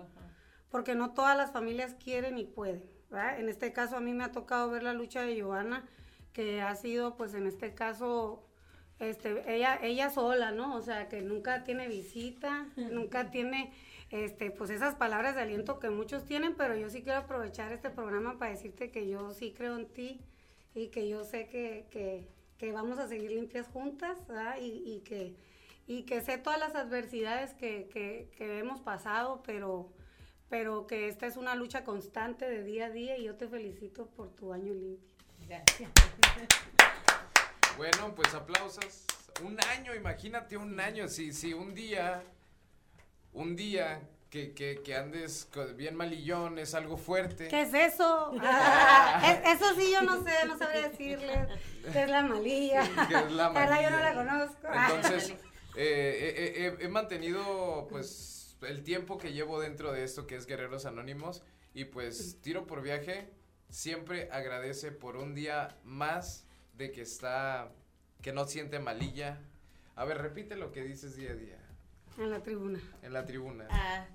porque 0.71 0.95
no 0.95 1.13
todas 1.13 1.37
las 1.37 1.51
familias 1.51 1.95
quieren 1.95 2.39
y 2.39 2.45
pueden. 2.45 3.00
¿Verdad? 3.11 3.41
En 3.41 3.49
este 3.49 3.73
caso 3.73 3.97
a 3.97 4.01
mí 4.01 4.13
me 4.13 4.25
ha 4.25 4.33
tocado 4.33 4.71
ver 4.71 4.83
la 4.83 4.93
lucha 4.93 5.23
de 5.23 5.41
Joana, 5.41 5.85
que 6.33 6.63
ha 6.63 6.75
sido 6.77 7.17
pues 7.17 7.35
en 7.35 7.47
este 7.47 7.75
caso 7.75 8.47
este, 9.01 9.55
ella, 9.55 9.79
ella 9.83 10.11
sola, 10.11 10.53
¿no? 10.53 10.77
O 10.77 10.83
sea, 10.83 11.09
que 11.09 11.23
nunca 11.23 11.65
tiene 11.65 11.89
visita, 11.89 12.69
nunca 12.77 13.31
tiene 13.31 13.73
este, 14.11 14.51
pues 14.51 14.71
esas 14.71 14.95
palabras 14.95 15.35
de 15.35 15.43
aliento 15.43 15.79
que 15.79 15.91
muchos 15.91 16.25
tienen, 16.25 16.55
pero 16.55 16.77
yo 16.77 16.91
sí 16.91 17.03
quiero 17.03 17.21
aprovechar 17.21 17.73
este 17.73 17.91
programa 17.91 18.39
para 18.39 18.53
decirte 18.53 18.91
que 18.91 19.09
yo 19.09 19.33
sí 19.33 19.55
creo 19.57 19.77
en 19.77 19.87
ti 19.87 20.21
y 20.75 20.89
que 20.89 21.09
yo 21.09 21.25
sé 21.25 21.49
que, 21.49 21.87
que, 21.91 22.29
que 22.59 22.73
vamos 22.73 22.99
a 22.99 23.09
seguir 23.09 23.31
limpias 23.31 23.67
juntas, 23.69 24.27
¿verdad? 24.27 24.57
Y, 24.61 24.83
y 24.85 25.01
que, 25.01 25.35
y 25.87 26.03
que 26.03 26.21
sé 26.21 26.39
todas 26.39 26.61
las 26.61 26.75
adversidades 26.75 27.55
que, 27.55 27.89
que, 27.93 28.31
que 28.37 28.59
hemos 28.59 28.81
pasado, 28.81 29.43
pero, 29.45 29.91
pero 30.51 30.87
que 30.87 31.09
esta 31.09 31.27
es 31.27 31.37
una 31.39 31.55
lucha 31.55 31.85
constante 31.85 32.45
de 32.51 32.63
día 32.65 32.87
a 32.87 32.91
día 32.91 33.17
y 33.17 33.25
yo 33.25 33.37
te 33.37 33.49
felicito 33.49 34.07
por 34.09 34.31
tu 34.35 34.53
año 34.53 34.75
limpio. 34.75 35.09
Gracias. 35.49 35.91
Bueno, 37.77 38.13
pues 38.15 38.35
aplausos. 38.35 39.05
Un 39.43 39.57
año, 39.71 39.95
imagínate 39.95 40.57
un 40.57 40.79
año. 40.79 41.09
Si, 41.09 41.33
si 41.33 41.55
un 41.55 41.75
día, 41.75 42.23
un 43.33 43.57
día 43.57 44.03
que, 44.29 44.53
que, 44.53 44.81
que 44.85 44.95
andes 44.95 45.49
bien 45.77 45.95
malillón 45.97 46.59
es 46.59 46.75
algo 46.75 46.97
fuerte. 46.97 47.49
¿Qué 47.49 47.63
es 47.63 47.73
eso? 47.75 48.33
Ah, 48.43 49.41
es- 49.45 49.57
eso 49.57 49.75
sí 49.77 49.91
yo 49.93 50.03
no 50.03 50.23
sé, 50.23 50.31
no 50.47 50.59
sabría 50.59 50.89
decirles 50.89 51.49
qué 51.93 52.03
es 52.03 52.11
la 52.11 52.23
malilla. 52.23 52.83
¿Qué 53.09 53.15
es 53.17 53.33
la 53.33 53.53
Carla, 53.55 53.83
yo 53.83 53.91
no 53.91 53.99
la 53.99 54.13
malilla? 54.13 54.49
conozco. 54.61 54.69
Entonces, 54.97 55.31
eh, 55.77 55.77
eh, 55.77 56.53
eh, 56.67 56.77
he 56.81 56.89
mantenido 56.89 57.87
pues 57.91 58.40
el 58.63 58.83
tiempo 58.83 59.19
que 59.19 59.33
llevo 59.33 59.61
dentro 59.61 59.93
de 59.93 60.05
esto 60.05 60.27
que 60.27 60.37
es 60.37 60.47
Guerreros 60.47 60.87
Anónimos 60.87 61.43
y 61.75 61.85
pues 61.85 62.41
tiro 62.41 62.67
por 62.67 62.83
viaje 62.83 63.31
siempre 63.71 64.29
agradece 64.33 64.93
por 64.93 65.17
un 65.17 65.35
día 65.35 65.77
más 65.85 66.47
de 66.75 66.91
que 66.91 67.03
está, 67.03 67.71
que 68.23 68.33
no 68.33 68.47
siente 68.47 68.79
malilla. 68.79 69.39
A 69.95 70.05
ver, 70.05 70.19
repite 70.19 70.57
lo 70.57 70.73
que 70.73 70.83
dices 70.83 71.17
día 71.17 71.31
a 71.33 71.35
día 71.35 71.59
en 72.19 72.31
la 72.31 72.43
tribuna. 72.43 72.81
en 73.03 73.13
la 73.13 73.25
tribuna. 73.25 73.67
Ah, 73.71 74.07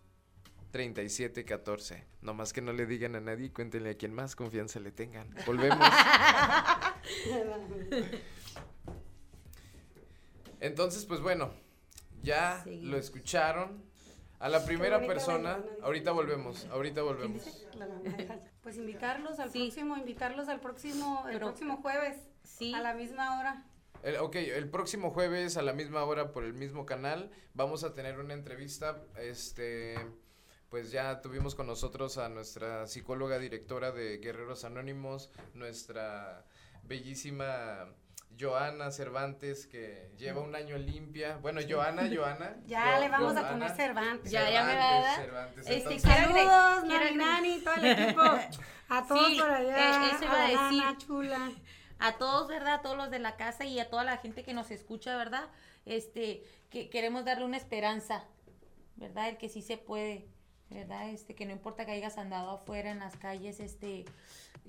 3714. 0.70 2.04
Nomás 2.22 2.52
que 2.52 2.60
no 2.60 2.72
le 2.72 2.86
digan 2.86 3.16
a 3.16 3.20
nadie, 3.20 3.52
cuéntenle 3.52 3.90
a 3.90 3.96
quien 3.96 4.12
más 4.14 4.36
confianza 4.36 4.80
le 4.80 4.92
tengan. 4.92 5.34
Volvemos. 5.46 5.88
Entonces, 10.60 11.04
pues 11.04 11.20
bueno, 11.20 11.52
ya 12.22 12.64
lo 12.66 12.96
escucharon. 12.96 13.84
A 14.38 14.50
la 14.50 14.66
primera 14.66 15.06
persona, 15.06 15.64
ahorita 15.82 16.12
volvemos, 16.12 16.66
ahorita 16.66 17.02
volvemos. 17.02 17.66
Pues 18.62 18.76
invitarlos 18.76 19.38
al 19.38 19.50
próximo, 19.50 19.96
invitarlos 19.96 20.48
al 20.48 20.60
próximo, 20.60 21.24
el 21.30 21.38
próximo 21.38 21.76
jueves, 21.78 22.18
sí. 22.42 22.74
a 22.74 22.80
la 22.80 22.94
misma 22.94 23.38
hora. 23.38 23.64
Ok, 24.20 24.36
el 24.36 24.68
próximo 24.68 25.10
jueves 25.10 25.56
a 25.56 25.62
la 25.62 25.72
misma 25.72 26.04
hora 26.04 26.32
por 26.32 26.44
el 26.44 26.52
mismo 26.52 26.84
canal 26.84 27.30
vamos 27.54 27.82
a 27.82 27.94
tener 27.94 28.18
una 28.18 28.34
entrevista, 28.34 29.02
este 29.18 29.96
pues 30.70 30.90
ya 30.90 31.20
tuvimos 31.20 31.54
con 31.54 31.66
nosotros 31.66 32.18
a 32.18 32.28
nuestra 32.28 32.86
psicóloga 32.86 33.38
directora 33.38 33.92
de 33.92 34.18
Guerreros 34.18 34.64
Anónimos, 34.64 35.30
nuestra 35.54 36.44
bellísima 36.82 37.86
Joana 38.38 38.90
Cervantes 38.90 39.66
que 39.66 40.10
lleva 40.18 40.40
un 40.42 40.54
año 40.54 40.76
limpia. 40.76 41.36
Bueno, 41.38 41.60
Joana, 41.68 42.02
Joana. 42.14 42.56
Ya 42.66 42.94
Jo- 42.96 43.00
le 43.00 43.08
vamos 43.08 43.36
a 43.36 43.48
poner 43.50 43.70
Cervantes. 43.76 44.30
Ya, 44.30 44.50
ya 44.50 44.64
me 44.64 44.74
va 44.76 44.98
a 44.98 45.00
dar. 45.02 45.16
Cervantes, 45.20 45.58
Este, 45.66 45.76
entonces- 45.94 46.02
Saludos, 46.02 46.84
Nani 46.84 47.16
Nani, 47.16 47.60
todo 47.60 47.74
el 47.74 47.86
equipo. 47.86 48.20
A 48.88 49.06
todos 49.06 49.26
Sí, 49.28 49.38
por 49.40 49.50
allá. 49.50 50.06
eh, 50.06 50.10
eso 50.14 50.24
iba 50.24 50.44
a 50.44 50.48
decir. 50.68 51.06
Chula. 51.06 51.52
a 51.98 52.18
todos, 52.18 52.46
¿verdad? 52.48 52.74
A 52.74 52.82
todos 52.82 52.96
los 52.96 53.10
de 53.10 53.18
la 53.18 53.36
casa 53.36 53.64
y 53.64 53.80
a 53.80 53.88
toda 53.88 54.04
la 54.04 54.18
gente 54.18 54.42
que 54.44 54.52
nos 54.52 54.70
escucha, 54.70 55.16
¿verdad? 55.16 55.48
Este, 55.86 56.44
que 56.68 56.90
queremos 56.90 57.24
darle 57.24 57.46
una 57.46 57.56
esperanza, 57.56 58.22
¿verdad? 58.96 59.30
El 59.30 59.38
que 59.38 59.48
sí 59.48 59.62
se 59.62 59.78
puede, 59.78 60.28
¿verdad? 60.70 61.10
Este, 61.10 61.34
que 61.34 61.46
no 61.46 61.52
importa 61.52 61.84
que 61.86 61.92
hayas 61.92 62.18
andado 62.18 62.50
afuera 62.50 62.90
en 62.90 62.98
las 62.98 63.16
calles, 63.16 63.60
este, 63.60 64.04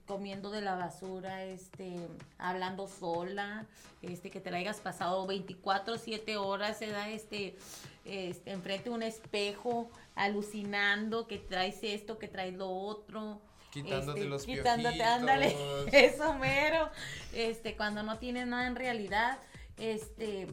comiendo 0.06 0.52
de 0.52 0.62
la 0.62 0.76
basura, 0.76 1.44
este, 1.44 1.96
hablando 2.38 2.88
sola, 2.88 3.66
este, 4.02 4.30
que 4.30 4.40
te 4.40 4.52
la 4.52 4.58
hayas 4.58 4.80
pasado 4.80 5.28
24, 5.28 5.98
7 5.98 6.38
horas, 6.38 6.80
¿verdad? 6.80 7.12
Este, 7.12 7.58
este, 8.06 8.52
enfrente 8.52 8.90
de 8.90 8.96
un 8.96 9.04
espejo, 9.04 9.90
alucinando 10.16 11.28
que 11.28 11.38
traes 11.38 11.80
esto, 11.84 12.18
que 12.18 12.28
traes 12.28 12.54
lo 12.54 12.70
otro. 12.70 13.42
Quitándote 13.72 14.20
este, 14.20 14.30
los 14.30 14.46
quitándote, 14.46 15.04
ándale, 15.04 15.56
eso 15.92 16.34
mero, 16.36 16.90
este, 17.34 17.76
cuando 17.76 18.02
no 18.02 18.18
tienes 18.18 18.48
nada 18.48 18.66
en 18.68 18.76
realidad, 18.76 19.40
este, 19.78 20.48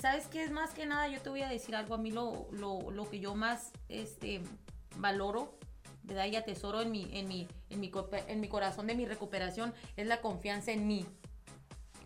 ¿sabes 0.00 0.26
qué 0.28 0.44
es 0.44 0.50
más 0.50 0.70
que 0.72 0.86
nada? 0.86 1.08
Yo 1.08 1.20
te 1.20 1.28
voy 1.30 1.42
a 1.42 1.48
decir 1.48 1.74
algo, 1.76 1.94
a 1.94 1.98
mí 1.98 2.10
lo, 2.10 2.48
lo, 2.52 2.90
lo 2.90 3.08
que 3.08 3.20
yo 3.20 3.34
más, 3.34 3.72
este, 3.88 4.40
valoro, 4.96 5.58
¿verdad? 6.02 6.26
Y 6.26 6.36
atesoro 6.36 6.82
en 6.82 6.90
mi, 6.90 7.08
en 7.12 7.28
mi, 7.28 7.48
en 7.70 7.80
mi, 7.80 7.90
en 8.28 8.40
mi 8.40 8.48
corazón 8.48 8.86
de 8.86 8.94
mi 8.94 9.06
recuperación, 9.06 9.72
es 9.96 10.06
la 10.06 10.20
confianza 10.20 10.72
en 10.72 10.86
mí, 10.86 11.06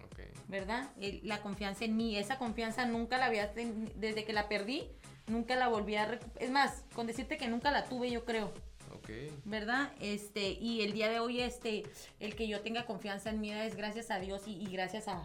Ok. 0.06 0.20
¿verdad? 0.48 0.90
La 1.22 1.40
confianza 1.42 1.84
en 1.84 1.96
mí, 1.96 2.16
esa 2.16 2.38
confianza 2.38 2.86
nunca 2.86 3.18
la 3.18 3.26
había, 3.26 3.52
desde 3.96 4.24
que 4.24 4.32
la 4.32 4.48
perdí, 4.48 4.88
nunca 5.26 5.56
la 5.56 5.68
volví 5.68 5.96
a 5.96 6.06
recuperar, 6.06 6.42
es 6.42 6.50
más, 6.50 6.84
con 6.94 7.06
decirte 7.06 7.36
que 7.36 7.48
nunca 7.48 7.70
la 7.70 7.84
tuve, 7.84 8.10
yo 8.10 8.24
creo. 8.24 8.52
Ok. 8.94 9.10
¿verdad? 9.44 9.92
Este, 10.00 10.50
y 10.50 10.82
el 10.82 10.92
día 10.92 11.10
de 11.10 11.18
hoy, 11.20 11.40
este, 11.40 11.82
el 12.20 12.34
que 12.34 12.48
yo 12.48 12.60
tenga 12.60 12.86
confianza 12.86 13.30
en 13.30 13.40
mí 13.40 13.52
es 13.52 13.76
gracias 13.76 14.10
a 14.10 14.18
Dios 14.18 14.46
y, 14.46 14.52
y 14.52 14.66
gracias 14.72 15.08
a, 15.08 15.22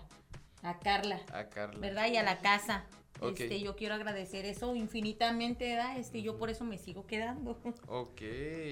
a 0.63 0.79
Carla, 0.79 1.21
A 1.31 1.49
Carla. 1.49 1.79
¿verdad? 1.79 2.07
Y 2.07 2.17
a 2.17 2.23
la 2.23 2.39
casa. 2.39 2.85
Ok. 3.19 3.41
Este, 3.41 3.61
yo 3.61 3.75
quiero 3.75 3.93
agradecer 3.95 4.45
eso 4.45 4.75
infinitamente, 4.75 5.69
¿verdad? 5.75 5.97
Este, 5.97 6.21
yo 6.21 6.37
por 6.37 6.49
eso 6.49 6.63
me 6.63 6.77
sigo 6.77 7.05
quedando. 7.05 7.57
Ok, 7.87 8.21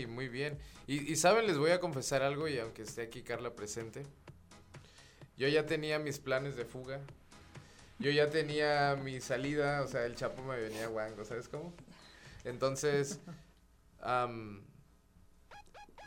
muy 0.08 0.28
bien. 0.30 0.58
Y, 0.88 1.12
y 1.12 1.16
saben, 1.16 1.46
les 1.48 1.58
voy 1.58 1.72
a 1.72 1.80
confesar 1.80 2.24
algo 2.24 2.48
y 2.48 2.58
aunque 2.58 2.82
esté 2.82 3.04
aquí 3.04 3.22
Carla 3.22 3.54
presente, 3.56 4.04
yo 5.38 5.48
ya 5.48 5.66
tenía 5.66 6.00
mis 6.00 6.20
planes 6.20 6.56
de 6.56 6.66
fuga. 6.66 7.00
Yo 8.00 8.10
ya 8.10 8.30
tenía 8.32 8.96
mi 8.96 9.22
salida, 9.22 9.84
o 9.84 9.88
sea, 9.88 10.06
el 10.06 10.16
chapo 10.16 10.42
me 10.42 10.60
venía 10.60 10.88
guango, 10.88 11.24
¿sabes 11.24 11.48
cómo? 11.48 11.72
Entonces, 12.44 13.20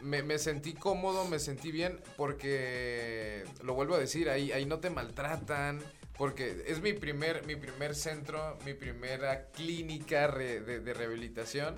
me, 0.00 0.38
sentí 0.38 0.74
cómodo, 0.74 1.24
me 1.26 1.38
sentí 1.38 1.70
bien, 1.70 2.00
porque, 2.16 3.44
lo 3.62 3.74
vuelvo 3.74 3.94
a 3.94 3.98
decir, 3.98 4.28
ahí, 4.28 4.52
ahí 4.52 4.66
no 4.66 4.80
te 4.80 4.90
maltratan, 4.90 5.83
porque 6.16 6.64
es 6.66 6.80
mi 6.80 6.92
primer, 6.92 7.46
mi 7.46 7.57
primer 7.57 7.94
centro, 7.94 8.59
mi 8.64 8.74
primera 8.74 9.46
clínica 9.50 10.28
de, 10.28 10.61
de 10.61 10.94
rehabilitación, 10.94 11.76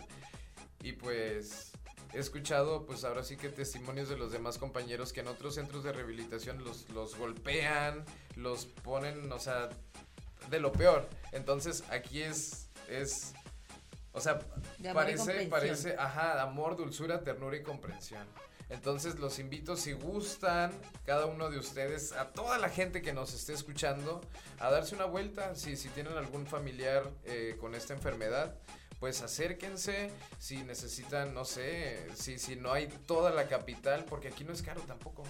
y 0.82 0.92
pues 0.92 1.72
he 2.16 2.18
escuchado, 2.18 2.86
pues 2.86 3.04
ahora 3.04 3.22
sí 3.22 3.36
que 3.36 3.48
testimonios 3.48 4.08
de 4.08 4.16
los 4.16 4.32
demás 4.32 4.58
compañeros 4.58 5.12
que 5.12 5.20
en 5.20 5.28
otros 5.28 5.56
centros 5.56 5.84
de 5.84 5.92
rehabilitación 5.92 6.64
los, 6.64 6.88
los 6.90 7.16
golpean, 7.16 8.04
los 8.36 8.66
ponen, 8.66 9.30
o 9.32 9.38
sea, 9.38 9.68
de 10.50 10.60
lo 10.60 10.72
peor. 10.72 11.08
Entonces 11.32 11.84
aquí 11.90 12.22
es, 12.22 12.68
es, 12.88 13.34
o 14.16 14.20
sea, 14.20 14.38
parece, 14.94 15.46
parece, 15.46 15.94
ajá, 15.98 16.40
amor, 16.40 16.74
dulzura, 16.74 17.22
ternura 17.22 17.58
y 17.58 17.62
comprensión. 17.62 18.26
Entonces 18.70 19.18
los 19.18 19.38
invito, 19.38 19.76
si 19.76 19.92
gustan, 19.92 20.72
cada 21.04 21.26
uno 21.26 21.50
de 21.50 21.58
ustedes, 21.58 22.12
a 22.12 22.32
toda 22.32 22.56
la 22.56 22.70
gente 22.70 23.02
que 23.02 23.12
nos 23.12 23.34
esté 23.34 23.52
escuchando, 23.52 24.22
a 24.58 24.70
darse 24.70 24.94
una 24.94 25.04
vuelta. 25.04 25.54
Si, 25.54 25.76
si 25.76 25.90
tienen 25.90 26.14
algún 26.14 26.46
familiar 26.46 27.10
eh, 27.26 27.58
con 27.60 27.74
esta 27.74 27.92
enfermedad, 27.92 28.56
pues 29.00 29.20
acérquense. 29.20 30.10
Si 30.38 30.62
necesitan, 30.62 31.34
no 31.34 31.44
sé, 31.44 32.08
si, 32.14 32.38
si 32.38 32.56
no 32.56 32.72
hay 32.72 32.88
toda 32.88 33.30
la 33.32 33.48
capital, 33.48 34.06
porque 34.06 34.28
aquí 34.28 34.44
no 34.44 34.54
es 34.54 34.62
caro 34.62 34.80
tampoco. 34.80 35.24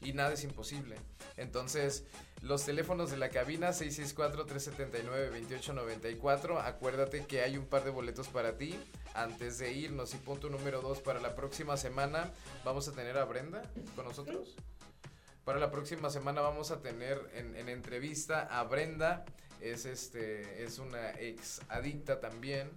Y 0.00 0.14
nada 0.14 0.32
es 0.32 0.44
imposible. 0.44 0.96
Entonces, 1.36 2.04
los 2.44 2.64
teléfonos 2.66 3.10
de 3.10 3.16
la 3.16 3.30
cabina 3.30 3.70
664-379-2894. 3.70 6.62
Acuérdate 6.62 7.24
que 7.24 7.40
hay 7.40 7.56
un 7.56 7.64
par 7.64 7.84
de 7.84 7.90
boletos 7.90 8.28
para 8.28 8.58
ti 8.58 8.78
antes 9.14 9.56
de 9.58 9.72
irnos. 9.72 10.12
Y 10.12 10.18
punto 10.18 10.50
número 10.50 10.82
dos, 10.82 11.00
para 11.00 11.20
la 11.20 11.34
próxima 11.34 11.78
semana 11.78 12.30
vamos 12.62 12.86
a 12.88 12.92
tener 12.92 13.16
a 13.16 13.24
Brenda 13.24 13.62
con 13.96 14.04
nosotros. 14.04 14.54
Para 15.46 15.58
la 15.58 15.70
próxima 15.70 16.10
semana 16.10 16.42
vamos 16.42 16.70
a 16.70 16.82
tener 16.82 17.18
en, 17.34 17.56
en 17.56 17.70
entrevista 17.70 18.42
a 18.42 18.62
Brenda. 18.64 19.24
Es 19.62 19.86
este, 19.86 20.62
es 20.62 20.78
una 20.78 21.12
ex 21.12 21.62
adicta 21.70 22.20
también 22.20 22.70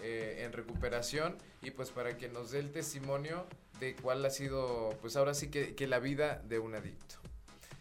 eh, 0.00 0.44
en 0.44 0.52
recuperación 0.52 1.36
y 1.62 1.72
pues 1.72 1.90
para 1.90 2.16
que 2.16 2.28
nos 2.28 2.52
dé 2.52 2.60
el 2.60 2.70
testimonio 2.70 3.44
de 3.80 3.96
cuál 3.96 4.24
ha 4.24 4.30
sido, 4.30 4.96
pues 5.00 5.16
ahora 5.16 5.34
sí 5.34 5.50
que, 5.50 5.74
que 5.74 5.88
la 5.88 5.98
vida 5.98 6.40
de 6.44 6.60
un 6.60 6.76
adicto. 6.76 7.16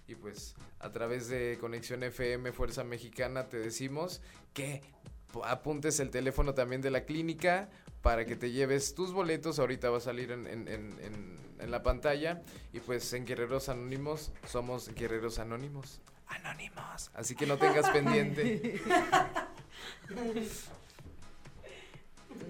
Y 0.08 0.16
pues 0.16 0.56
a 0.80 0.92
través 0.92 1.28
de 1.28 1.58
Conexión 1.60 2.04
FM 2.04 2.52
Fuerza 2.54 2.84
Mexicana 2.84 3.50
te 3.50 3.58
decimos 3.58 4.22
que 4.54 4.82
apuntes 5.44 6.00
el 6.00 6.10
teléfono 6.12 6.54
también 6.54 6.82
de 6.82 6.92
la 6.92 7.04
clínica 7.04 7.70
para 8.02 8.26
que 8.26 8.38
te 8.38 8.52
lleves 8.52 8.96
tus 8.96 9.12
boletos. 9.12 9.60
Ahorita 9.60 9.90
va 9.90 9.98
a 9.98 10.02
salir 10.02 10.32
en, 10.32 10.48
en- 10.48 10.68
en- 10.70 10.98
en- 11.02 11.38
en 11.60 11.72
la 11.72 11.84
pantalla. 11.84 12.42
Y 12.72 12.80
pues 12.80 13.12
en 13.14 13.26
Guerreros 13.26 13.68
Anónimos 13.68 14.32
somos 14.48 14.88
Guerreros 14.94 15.40
Anónimos. 15.40 16.00
Anónimos. 16.28 17.12
Así 17.14 17.36
que 17.36 17.46
no 17.46 17.58
tengas 17.58 17.90
pendiente. 17.90 18.80
Tú 20.08 20.16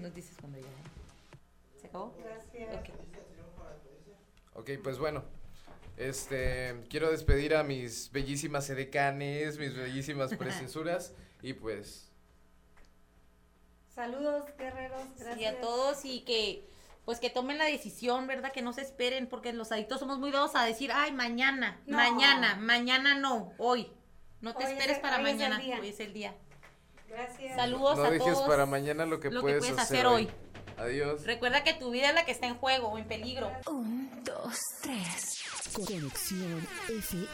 nos 0.00 0.14
dices 0.14 0.36
cuando 0.40 0.58
ya. 0.58 0.66
¿eh? 0.66 1.80
¿Se 1.80 1.86
acabó? 1.88 2.14
Gracias. 2.22 2.76
Ok. 2.76 2.88
Ok, 4.54 4.70
pues 4.82 4.98
bueno. 4.98 5.24
Este, 5.98 6.76
quiero 6.88 7.10
despedir 7.10 7.54
a 7.56 7.64
mis 7.64 8.10
bellísimas 8.12 8.70
edecanes, 8.70 9.58
mis 9.58 9.74
bellísimas 9.76 10.32
preciosuras. 10.38 11.12
y 11.42 11.52
pues, 11.54 12.10
Saludos, 13.94 14.44
guerreros. 14.56 15.02
Gracias. 15.18 15.40
Y 15.40 15.44
a 15.44 15.60
todos 15.60 16.04
y 16.04 16.20
que 16.20 16.68
pues 17.04 17.20
que 17.20 17.30
tomen 17.30 17.56
la 17.58 17.64
decisión, 17.64 18.26
¿verdad? 18.26 18.52
Que 18.52 18.60
no 18.60 18.72
se 18.74 18.82
esperen 18.82 19.26
porque 19.28 19.52
los 19.54 19.72
adictos 19.72 19.98
somos 19.98 20.18
muy 20.18 20.30
dados 20.30 20.54
a 20.54 20.64
decir, 20.64 20.90
ay, 20.92 21.10
mañana, 21.10 21.80
No. 21.86 21.96
mañana, 21.96 22.54
mañana 22.56 23.14
no, 23.14 23.54
hoy. 23.56 23.90
No 24.42 24.54
te 24.54 24.66
Hoy 24.66 24.72
esperes 24.72 24.96
el- 24.96 25.02
para 25.02 25.16
hoy 25.16 25.22
mañana, 25.22 25.58
hoy 25.80 25.88
es 25.88 25.98
el 26.00 26.12
día. 26.12 26.34
Gracias. 27.08 27.56
Saludos 27.56 27.96
no 27.98 28.04
a 28.04 28.10
dejes 28.10 28.34
todos. 28.34 28.46
para 28.46 28.66
mañana 28.66 29.06
lo 29.06 29.18
que, 29.20 29.30
lo 29.30 29.40
que 29.40 29.42
puedes, 29.42 29.58
puedes 29.64 29.78
hacer, 29.78 29.96
hacer 30.00 30.06
hoy. 30.06 30.26
hoy. 30.26 30.30
Adiós. 30.76 31.24
Recuerda 31.24 31.64
que 31.64 31.72
tu 31.72 31.90
vida 31.90 32.10
es 32.10 32.14
la 32.14 32.24
que 32.26 32.30
está 32.30 32.46
en 32.46 32.56
juego 32.56 32.88
o 32.88 32.98
en 32.98 33.08
peligro. 33.08 33.50
Un, 33.68 34.22
dos, 34.22 34.58
tres. 34.82 35.37
Conexión 35.72 36.66
FM. 36.88 37.28